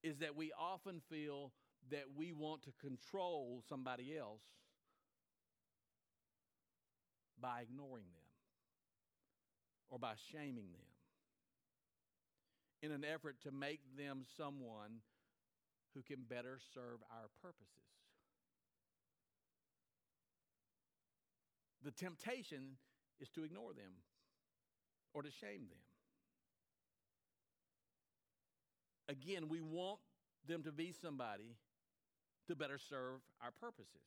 [0.02, 1.52] is that we often feel
[1.90, 4.42] that we want to control somebody else
[7.40, 8.28] by ignoring them
[9.90, 10.88] or by shaming them
[12.82, 15.02] in an effort to make them someone
[15.94, 17.66] who can better serve our purposes.
[21.84, 22.76] The temptation
[23.20, 23.92] is to ignore them
[25.14, 25.78] or to shame them.
[29.08, 30.00] Again, we want
[30.46, 31.56] them to be somebody
[32.46, 34.02] to better serve our purposes.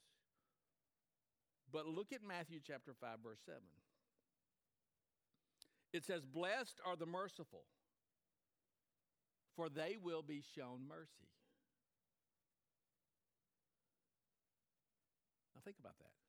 [1.72, 3.60] But look at Matthew chapter 5, verse 7.
[5.94, 7.64] It says, Blessed are the merciful,
[9.56, 11.30] for they will be shown mercy.
[15.56, 16.21] Now, think about that.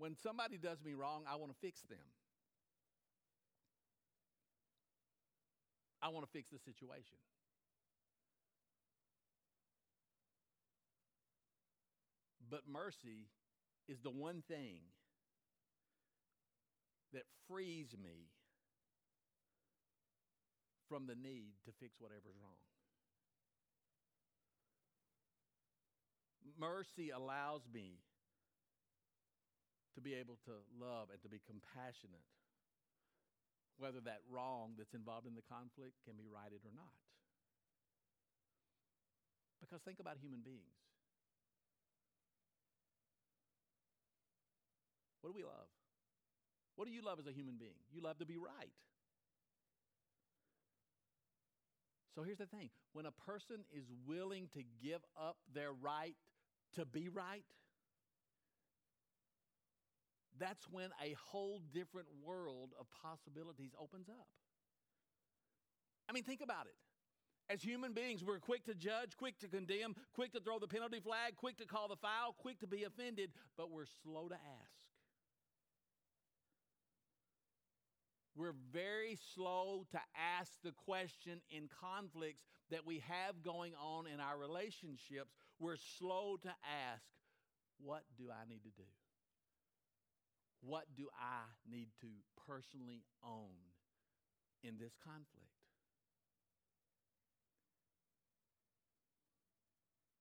[0.00, 1.98] When somebody does me wrong, I want to fix them.
[6.00, 7.18] I want to fix the situation.
[12.48, 13.28] But mercy
[13.90, 14.80] is the one thing
[17.12, 18.30] that frees me
[20.88, 22.56] from the need to fix whatever's wrong.
[26.58, 27.98] Mercy allows me
[29.94, 32.26] to be able to love and to be compassionate,
[33.78, 36.94] whether that wrong that's involved in the conflict can be righted or not.
[39.60, 40.78] Because think about human beings.
[45.20, 45.68] What do we love?
[46.76, 47.76] What do you love as a human being?
[47.92, 48.72] You love to be right.
[52.14, 56.16] So here's the thing when a person is willing to give up their right
[56.74, 57.44] to be right,
[60.40, 64.26] that's when a whole different world of possibilities opens up.
[66.08, 66.74] I mean, think about it.
[67.52, 71.00] As human beings, we're quick to judge, quick to condemn, quick to throw the penalty
[71.00, 74.80] flag, quick to call the foul, quick to be offended, but we're slow to ask.
[78.36, 80.00] We're very slow to
[80.40, 85.34] ask the question in conflicts that we have going on in our relationships.
[85.58, 87.02] We're slow to ask,
[87.82, 88.86] What do I need to do?
[90.60, 92.08] What do I need to
[92.46, 93.56] personally own
[94.62, 95.56] in this conflict?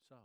[0.08, 0.16] So,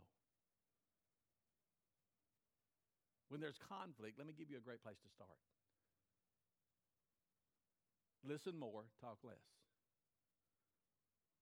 [3.29, 5.37] when there's conflict, let me give you a great place to start.
[8.23, 9.35] Listen more, talk less.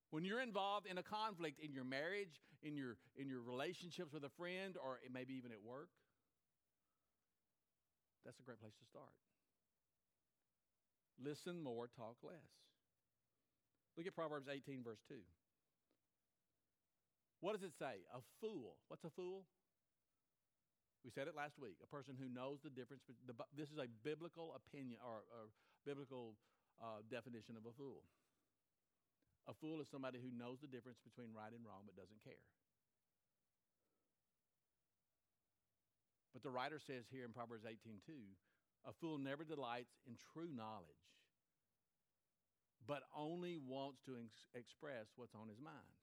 [0.09, 4.23] When you're involved in a conflict in your marriage, in your, in your relationships with
[4.23, 5.89] a friend, or maybe even at work,
[8.25, 9.13] that's a great place to start.
[11.21, 12.49] Listen more, talk less.
[13.95, 15.15] Look at Proverbs 18, verse 2.
[17.43, 18.01] What does it say?
[18.15, 18.79] A fool.
[18.87, 19.45] What's a fool?
[21.03, 21.77] We said it last week.
[21.83, 23.03] A person who knows the difference.
[23.27, 25.51] The, This is a biblical opinion or, or
[25.85, 26.39] biblical
[26.79, 28.07] uh, definition of a fool.
[29.45, 32.39] A fool is somebody who knows the difference between right and wrong but doesn't care.
[36.33, 38.35] But the writer says here in Proverbs 18:2,
[38.85, 41.13] a fool never delights in true knowledge,
[42.85, 45.93] but only wants to ex- express what's on his mind.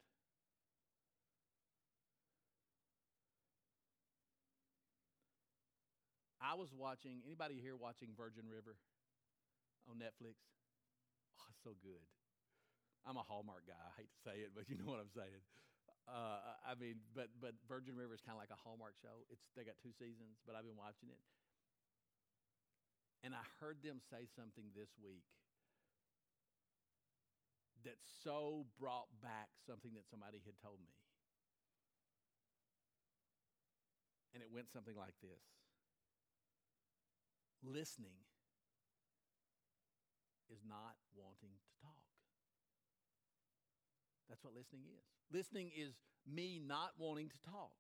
[6.41, 8.77] I was watching, anybody here watching Virgin River
[9.91, 10.41] on Netflix?
[11.39, 12.01] Oh, so good.
[13.05, 13.77] I'm a Hallmark guy.
[13.77, 15.45] I hate to say it, but you know what I'm saying.
[16.11, 19.23] Uh, I mean, but but Virgin River is kind of like a Hallmark show.
[19.31, 21.23] It's they got two seasons, but I've been watching it,
[23.23, 25.23] and I heard them say something this week
[27.87, 30.91] that so brought back something that somebody had told me,
[34.35, 35.47] and it went something like this:
[37.63, 38.27] listening
[40.51, 42.03] is not wanting to talk.
[44.29, 45.20] That's what listening is.
[45.33, 45.95] Listening is
[46.27, 47.73] me not wanting to talk.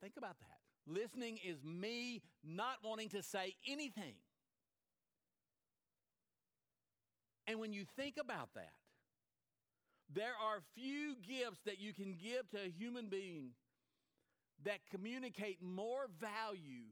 [0.00, 0.92] Think about that.
[0.92, 4.14] Listening is me not wanting to say anything.
[7.46, 8.72] And when you think about that,
[10.12, 13.50] there are few gifts that you can give to a human being
[14.64, 16.90] that communicate more value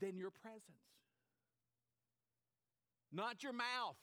[0.00, 0.62] than your presence.
[3.12, 3.96] Not your mouth.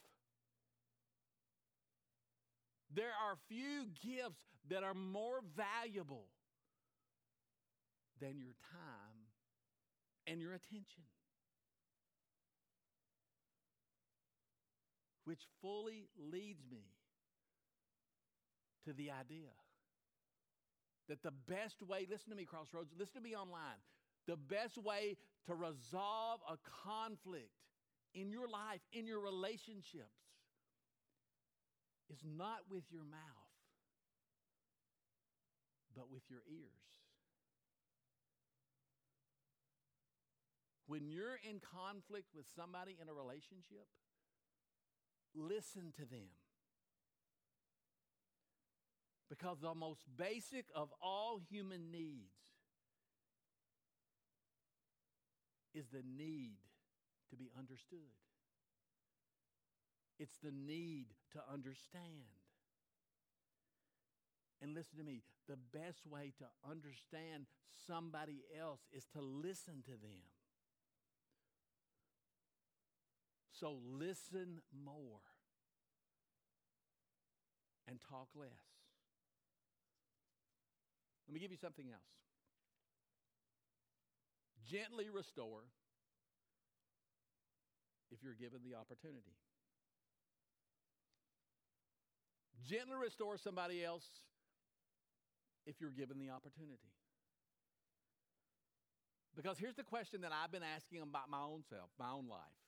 [2.94, 6.26] There are few gifts that are more valuable
[8.20, 9.20] than your time
[10.28, 11.04] and your attention.
[15.26, 16.86] Which fully leads me
[18.86, 19.54] to the idea
[21.08, 23.82] that the best way, listen to me, Crossroads, listen to me online,
[24.28, 25.18] the best way
[25.48, 27.50] to resolve a conflict
[28.14, 30.18] in your life, in your relationships,
[32.12, 33.54] is not with your mouth,
[35.96, 36.90] but with your ears.
[40.88, 43.88] When you're in conflict with somebody in a relationship,
[45.36, 46.34] listen to them.
[49.30, 52.34] Because the most basic of all human needs
[55.76, 56.58] is the need
[57.30, 58.00] to be understood.
[60.20, 62.36] It's the need to understand.
[64.62, 67.46] And listen to me the best way to understand
[67.88, 70.28] somebody else is to listen to them.
[73.52, 75.20] So listen more
[77.88, 78.50] and talk less.
[81.28, 82.02] Let me give you something else.
[84.70, 85.64] Gently restore
[88.12, 89.36] if you're given the opportunity.
[92.68, 94.06] Gently restore somebody else
[95.66, 96.92] if you're given the opportunity.
[99.36, 102.60] Because here's the question that I've been asking about my own self, my own life,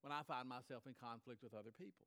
[0.00, 2.06] when I find myself in conflict with other people.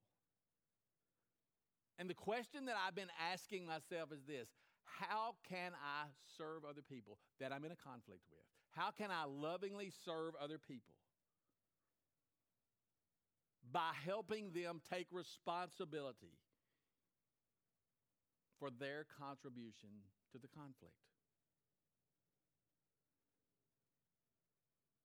[1.98, 4.48] And the question that I've been asking myself is this
[4.84, 8.42] How can I serve other people that I'm in a conflict with?
[8.70, 10.94] How can I lovingly serve other people?
[13.70, 16.38] By helping them take responsibility
[18.58, 19.90] for their contribution
[20.32, 20.94] to the conflict.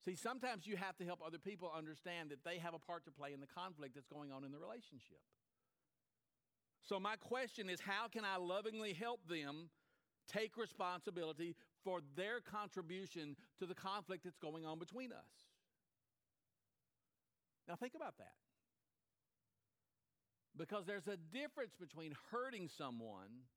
[0.05, 3.11] See, sometimes you have to help other people understand that they have a part to
[3.11, 5.21] play in the conflict that's going on in the relationship.
[6.81, 9.69] So, my question is how can I lovingly help them
[10.27, 15.47] take responsibility for their contribution to the conflict that's going on between us?
[17.69, 18.33] Now, think about that.
[20.57, 23.47] Because there's a difference between hurting someone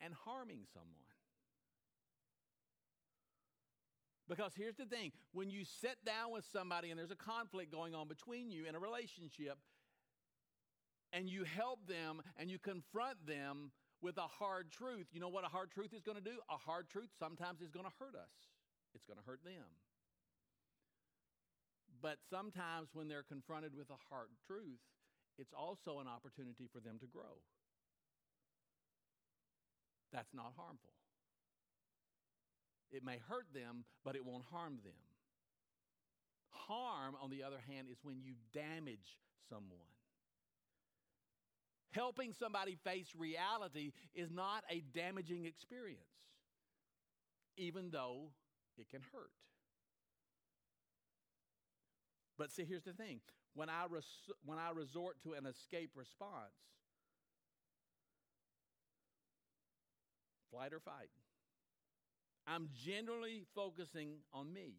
[0.00, 1.12] and harming someone.
[4.28, 7.94] Because here's the thing when you sit down with somebody and there's a conflict going
[7.94, 9.58] on between you in a relationship,
[11.12, 15.44] and you help them and you confront them with a hard truth, you know what
[15.44, 16.38] a hard truth is going to do?
[16.50, 18.32] A hard truth sometimes is going to hurt us,
[18.94, 19.68] it's going to hurt them.
[22.00, 24.80] But sometimes when they're confronted with a hard truth,
[25.38, 27.40] it's also an opportunity for them to grow.
[30.12, 30.92] That's not harmful.
[32.90, 34.92] It may hurt them, but it won't harm them.
[36.50, 39.18] Harm, on the other hand, is when you damage
[39.48, 39.88] someone.
[41.92, 46.00] Helping somebody face reality is not a damaging experience,
[47.56, 48.28] even though
[48.78, 49.30] it can hurt.
[52.38, 53.20] But see, here's the thing
[53.54, 56.52] when I, res- when I resort to an escape response,
[60.50, 61.10] flight or fight,
[62.46, 64.74] I'm generally focusing on me.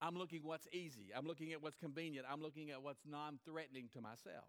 [0.00, 1.10] I'm looking what's easy.
[1.16, 2.26] I'm looking at what's convenient.
[2.30, 4.44] I'm looking at what's non threatening to myself.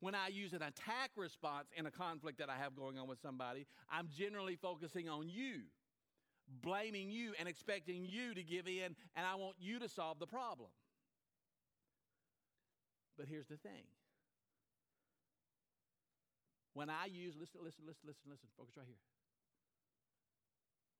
[0.00, 3.20] When I use an attack response in a conflict that I have going on with
[3.22, 5.62] somebody, I'm generally focusing on you,
[6.62, 10.26] blaming you, and expecting you to give in, and I want you to solve the
[10.26, 10.70] problem.
[13.16, 13.84] But here's the thing
[16.74, 18.98] when I use, listen, listen, listen, listen, listen, focus right here.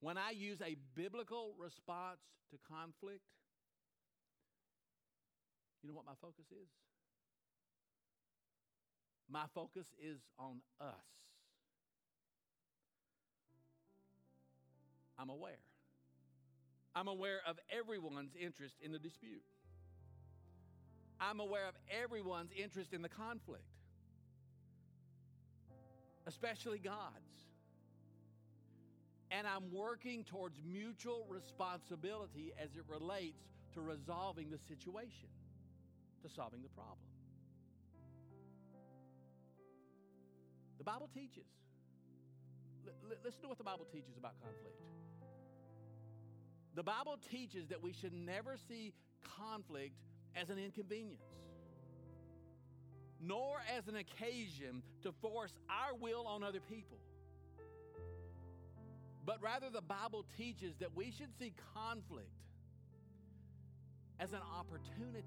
[0.00, 2.20] When I use a biblical response
[2.50, 3.24] to conflict,
[5.82, 6.68] you know what my focus is?
[9.28, 11.08] My focus is on us.
[15.18, 15.60] I'm aware.
[16.94, 19.42] I'm aware of everyone's interest in the dispute.
[21.20, 23.64] I'm aware of everyone's interest in the conflict
[26.26, 27.12] especially God's.
[29.30, 33.42] And I'm working towards mutual responsibility as it relates
[33.74, 35.28] to resolving the situation,
[36.22, 37.08] to solving the problem.
[40.78, 41.46] The Bible teaches.
[42.86, 44.78] L- listen to what the Bible teaches about conflict.
[46.74, 48.92] The Bible teaches that we should never see
[49.38, 49.94] conflict
[50.34, 51.22] as an inconvenience
[53.26, 56.98] nor as an occasion to force our will on other people.
[59.24, 62.28] But rather, the Bible teaches that we should see conflict
[64.20, 65.24] as an opportunity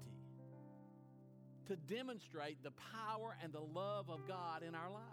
[1.66, 5.04] to demonstrate the power and the love of God in our lives.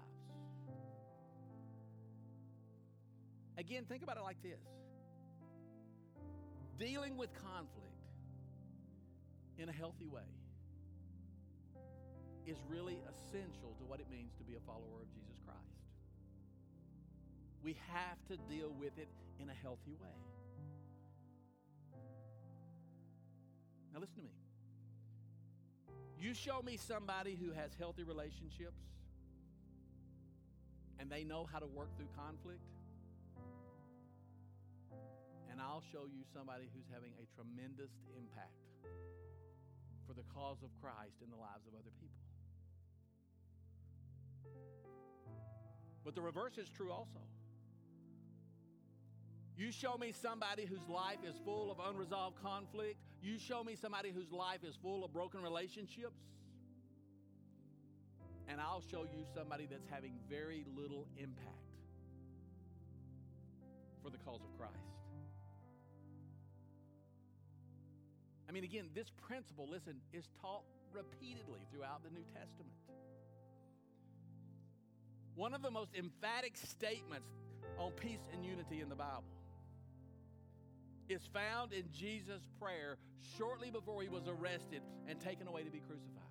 [3.58, 4.60] Again, think about it like this
[6.78, 7.86] dealing with conflict
[9.58, 10.22] in a healthy way
[12.46, 15.60] is really essential to what it means to be a follower of Jesus Christ.
[17.64, 19.08] We have to deal with it
[19.40, 20.16] in a healthy way.
[23.94, 24.30] Now, listen to me.
[26.20, 28.82] You show me somebody who has healthy relationships
[31.00, 32.62] and they know how to work through conflict,
[35.56, 38.60] and I'll show you somebody who's having a tremendous impact
[40.06, 42.20] for the cause of Christ in the lives of other people.
[46.04, 47.24] But the reverse is true also.
[49.56, 53.00] You show me somebody whose life is full of unresolved conflict.
[53.24, 56.20] You show me somebody whose life is full of broken relationships.
[58.50, 61.72] And I'll show you somebody that's having very little impact
[64.04, 64.95] for the cause of Christ.
[68.56, 72.72] Mean, again, this principle, listen, is taught repeatedly throughout the New Testament.
[75.36, 77.28] One of the most emphatic statements
[77.78, 79.26] on peace and unity in the Bible
[81.10, 82.98] is found in Jesus' prayer
[83.38, 86.24] shortly before he was arrested and taken away to be crucified.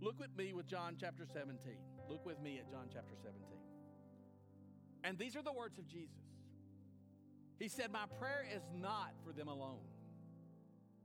[0.00, 1.58] Look with me with John chapter 17.
[2.08, 3.42] Look with me at John chapter 17.
[5.02, 6.14] And these are the words of Jesus.
[7.58, 9.82] He said, My prayer is not for them alone.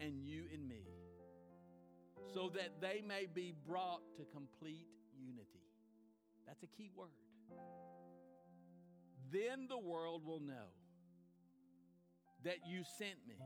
[0.00, 0.82] and you in me,
[2.34, 4.86] so that they may be brought to complete
[5.18, 5.64] unity.
[6.46, 7.08] That's a key word.
[9.32, 10.70] Then the world will know
[12.44, 13.36] that you sent me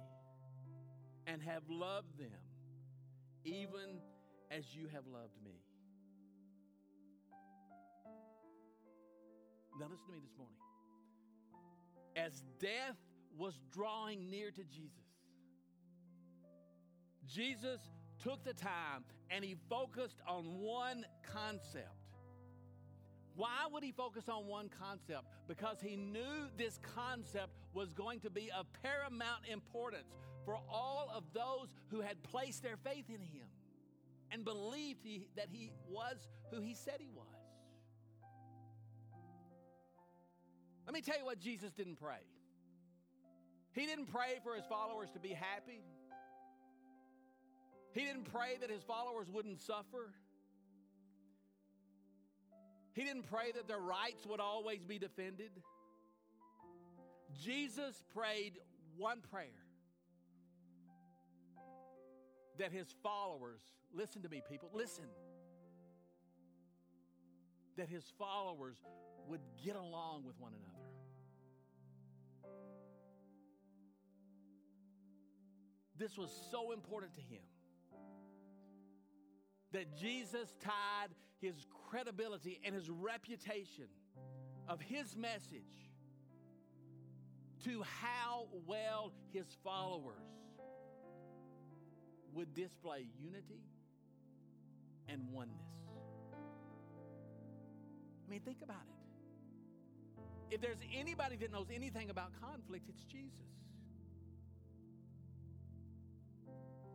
[1.27, 2.41] and have loved them
[3.45, 4.01] even
[4.51, 5.63] as you have loved me.
[9.79, 10.57] Now, listen to me this morning.
[12.17, 12.99] As death
[13.39, 15.10] was drawing near to Jesus,
[17.33, 17.81] Jesus
[18.23, 21.95] took the time and he focused on one concept.
[23.37, 25.25] Why would he focus on one concept?
[25.49, 30.13] Because he knew this concept was going to be of paramount importance
[30.45, 33.47] for all of those who had placed their faith in him
[34.31, 36.17] and believed he, that he was
[36.51, 37.27] who he said he was.
[40.87, 42.27] Let me tell you what Jesus didn't pray.
[43.73, 45.83] He didn't pray for his followers to be happy.
[47.93, 50.13] He didn't pray that his followers wouldn't suffer.
[52.95, 55.51] He didn't pray that their rights would always be defended.
[57.43, 58.59] Jesus prayed
[58.97, 59.47] one prayer
[62.59, 63.61] that his followers,
[63.93, 65.07] listen to me, people, listen,
[67.77, 68.77] that his followers
[69.29, 70.77] would get along with one another.
[75.97, 77.43] This was so important to him
[79.73, 81.09] that Jesus tied
[81.41, 81.55] his
[81.89, 83.87] credibility and his reputation
[84.69, 85.91] of his message
[87.65, 90.15] to how well his followers
[92.35, 93.63] would display unity
[95.09, 95.57] and oneness.
[98.27, 100.55] I mean, think about it.
[100.55, 103.39] If there's anybody that knows anything about conflict, it's Jesus.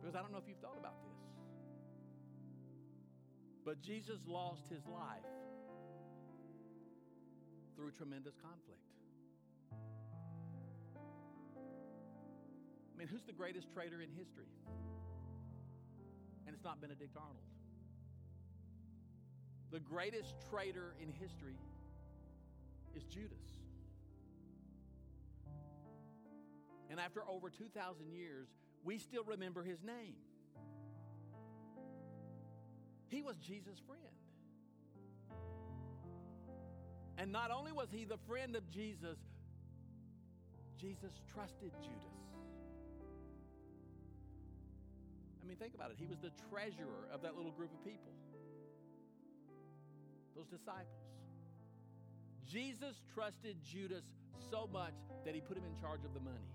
[0.00, 1.16] Because I don't know if you've thought about this.
[3.66, 5.26] But Jesus lost his life
[7.74, 8.80] through tremendous conflict.
[12.94, 14.46] I mean, who's the greatest traitor in history?
[16.46, 17.42] And it's not Benedict Arnold.
[19.72, 21.58] The greatest traitor in history
[22.94, 23.58] is Judas.
[26.88, 28.46] And after over 2,000 years,
[28.84, 30.14] we still remember his name.
[33.08, 34.02] He was Jesus' friend.
[37.18, 39.18] And not only was he the friend of Jesus,
[40.78, 42.16] Jesus trusted Judas.
[45.42, 45.96] I mean, think about it.
[45.98, 48.12] He was the treasurer of that little group of people,
[50.34, 51.06] those disciples.
[52.44, 54.04] Jesus trusted Judas
[54.50, 54.94] so much
[55.24, 56.50] that he put him in charge of the money.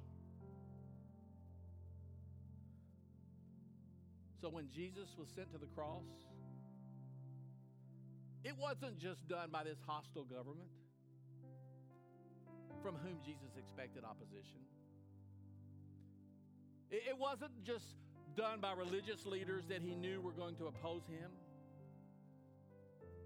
[4.41, 6.03] So when Jesus was sent to the cross,
[8.43, 10.69] it wasn't just done by this hostile government
[12.81, 14.61] from whom Jesus expected opposition.
[16.89, 17.85] It wasn't just
[18.35, 21.31] done by religious leaders that he knew were going to oppose him.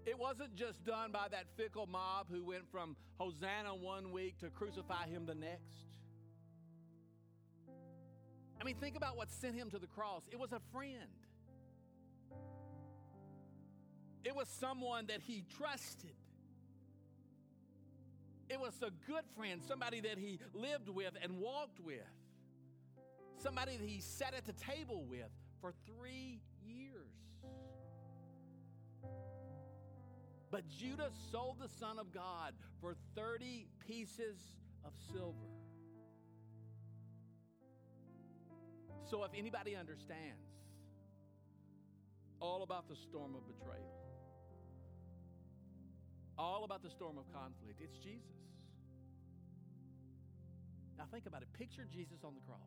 [0.04, 4.50] It wasn't just done by that fickle mob who went from Hosanna one week to
[4.50, 5.98] crucify him the next.
[8.60, 10.22] I mean, think about what sent him to the cross.
[10.30, 11.10] It was a friend.
[14.26, 16.10] It was someone that he trusted.
[18.50, 22.02] It was a good friend, somebody that he lived with and walked with,
[23.36, 27.12] somebody that he sat at the table with for three years.
[30.50, 34.38] But Judas sold the Son of God for 30 pieces
[34.84, 35.36] of silver.
[39.08, 40.50] So, if anybody understands
[42.40, 44.05] all about the storm of betrayal,
[46.38, 47.80] all about the storm of conflict.
[47.80, 48.28] It's Jesus.
[50.98, 51.48] Now think about it.
[51.58, 52.60] Picture Jesus on the cross.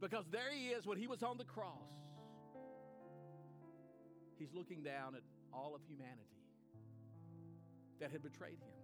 [0.00, 1.92] Because there he is when he was on the cross.
[4.38, 5.22] He's looking down at
[5.52, 6.20] all of humanity
[8.00, 8.74] that had betrayed him.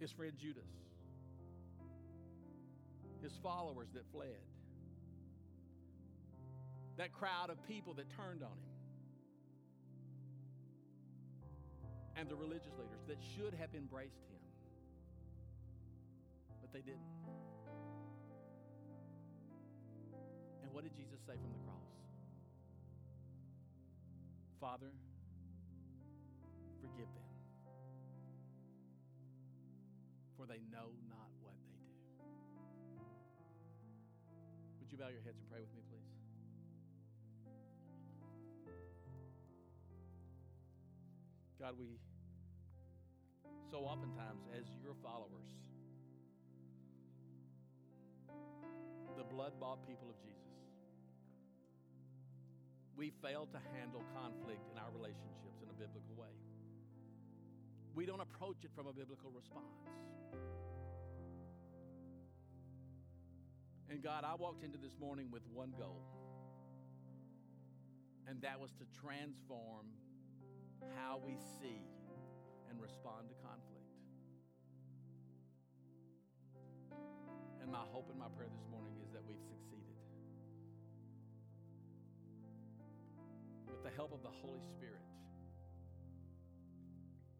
[0.00, 0.68] His friend Judas,
[3.22, 4.42] his followers that fled.
[6.96, 8.65] that crowd of people that turned on him.
[12.18, 14.40] And the religious leaders that should have embraced him,
[16.62, 17.12] but they didn't.
[20.62, 21.92] And what did Jesus say from the cross?
[24.58, 24.90] Father,
[26.80, 27.28] forgive them,
[30.38, 31.92] for they know not what they do.
[34.80, 36.16] Would you bow your heads and pray with me, please?
[41.60, 41.98] God, we
[43.70, 45.50] so oftentimes, as your followers,
[49.16, 50.36] the blood bought people of Jesus,
[52.96, 56.32] we fail to handle conflict in our relationships in a biblical way.
[57.94, 59.82] We don't approach it from a biblical response.
[63.88, 66.02] And God, I walked into this morning with one goal,
[68.28, 69.86] and that was to transform
[70.96, 71.80] how we see
[72.76, 73.88] and respond to conflict.
[77.64, 79.96] And my hope and my prayer this morning is that we've succeeded.
[83.64, 85.00] With the help of the Holy Spirit,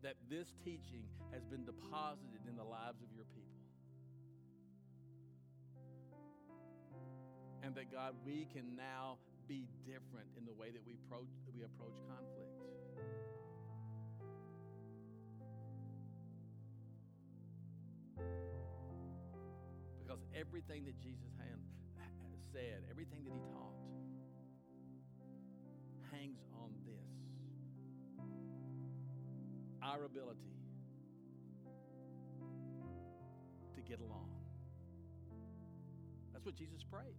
[0.03, 3.61] that this teaching has been deposited in the lives of your people.
[7.63, 9.19] And that God, we can now
[9.49, 13.46] be different in the way that we approach, we approach conflict.
[20.03, 21.59] Because everything that Jesus had,
[22.53, 23.75] said, everything that he taught,
[26.11, 27.17] hangs on this
[29.83, 30.57] our ability
[33.75, 34.31] to get along.
[36.33, 37.19] That's what Jesus prayed.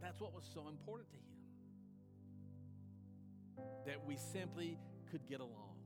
[0.00, 1.22] That's what was so important to him.
[3.86, 4.78] That we simply
[5.10, 5.76] could get along,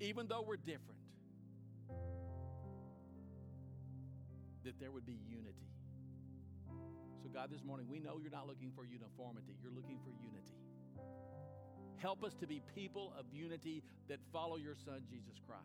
[0.00, 1.00] even though we're different,
[4.68, 5.72] that there would be unity.
[7.22, 10.60] So, God, this morning, we know you're not looking for uniformity, you're looking for unity.
[11.96, 15.64] Help us to be people of unity that follow your Son, Jesus Christ.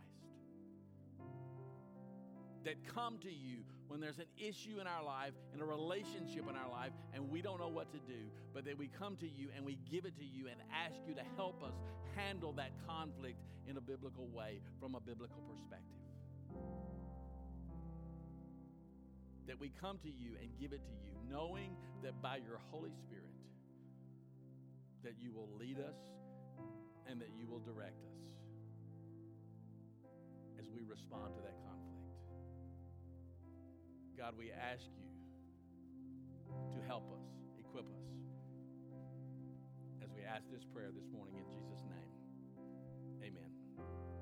[2.64, 6.56] That come to you when there's an issue in our life, in a relationship in
[6.56, 9.50] our life, and we don't know what to do, but that we come to you
[9.54, 11.74] and we give it to you and ask you to help us
[12.16, 13.38] handle that conflict
[13.68, 17.03] in a biblical way from a biblical perspective.
[19.48, 22.92] That we come to you and give it to you, knowing that by your Holy
[22.92, 23.36] Spirit,
[25.04, 26.00] that you will lead us
[27.08, 28.24] and that you will direct us
[30.60, 31.84] as we respond to that conflict.
[34.18, 35.12] God, we ask you
[36.72, 37.26] to help us,
[37.60, 38.08] equip us,
[40.04, 42.10] as we ask this prayer this morning in Jesus' name.
[43.22, 44.13] Amen.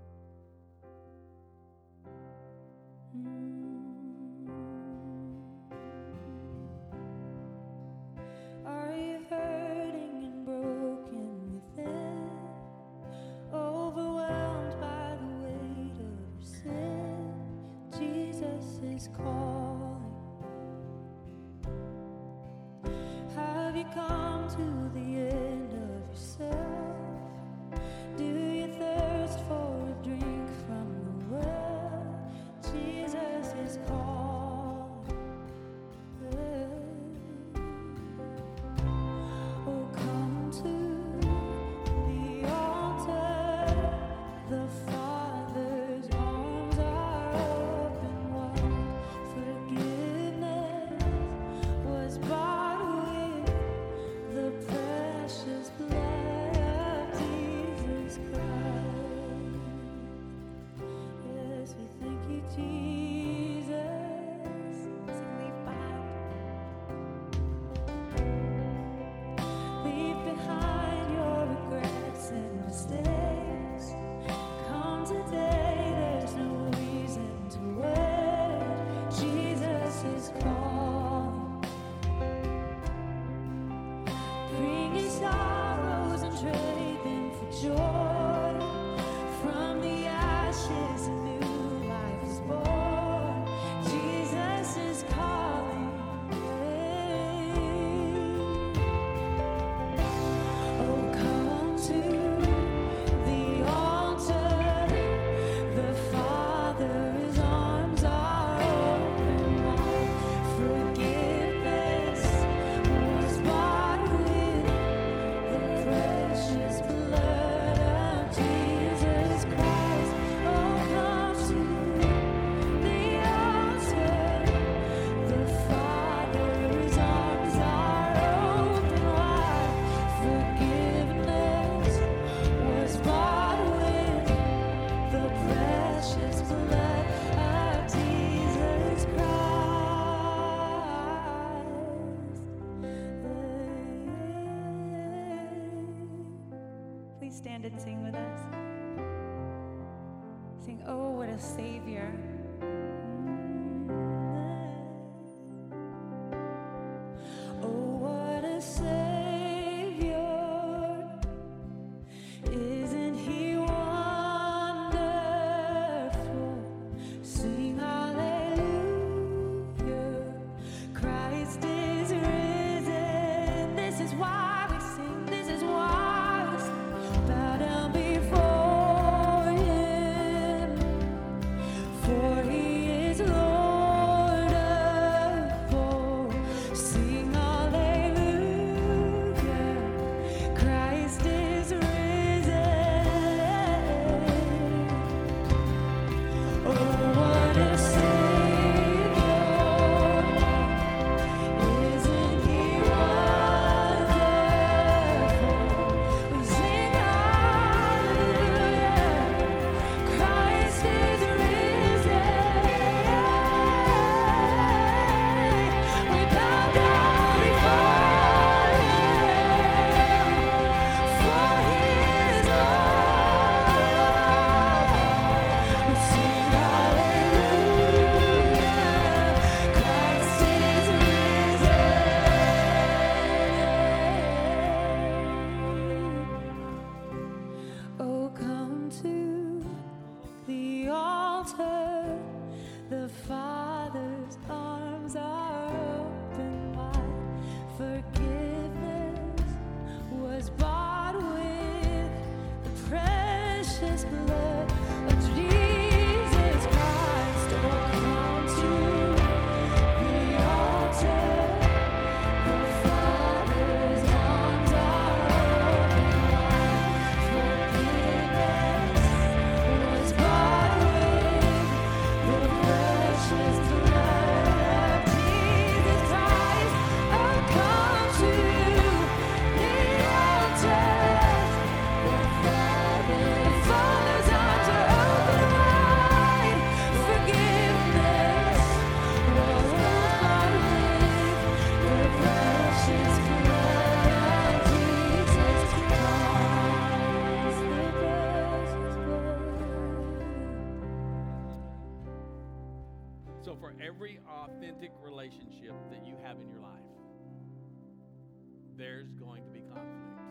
[309.01, 310.21] there's going to be conflict.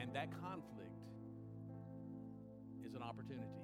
[0.00, 0.96] And that conflict
[2.82, 3.60] is an opportunity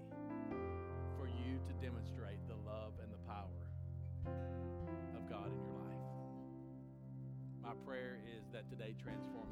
[1.16, 3.64] for you to demonstrate the love and the power
[5.16, 6.04] of God in your life.
[7.62, 9.43] My prayer is that today transforms.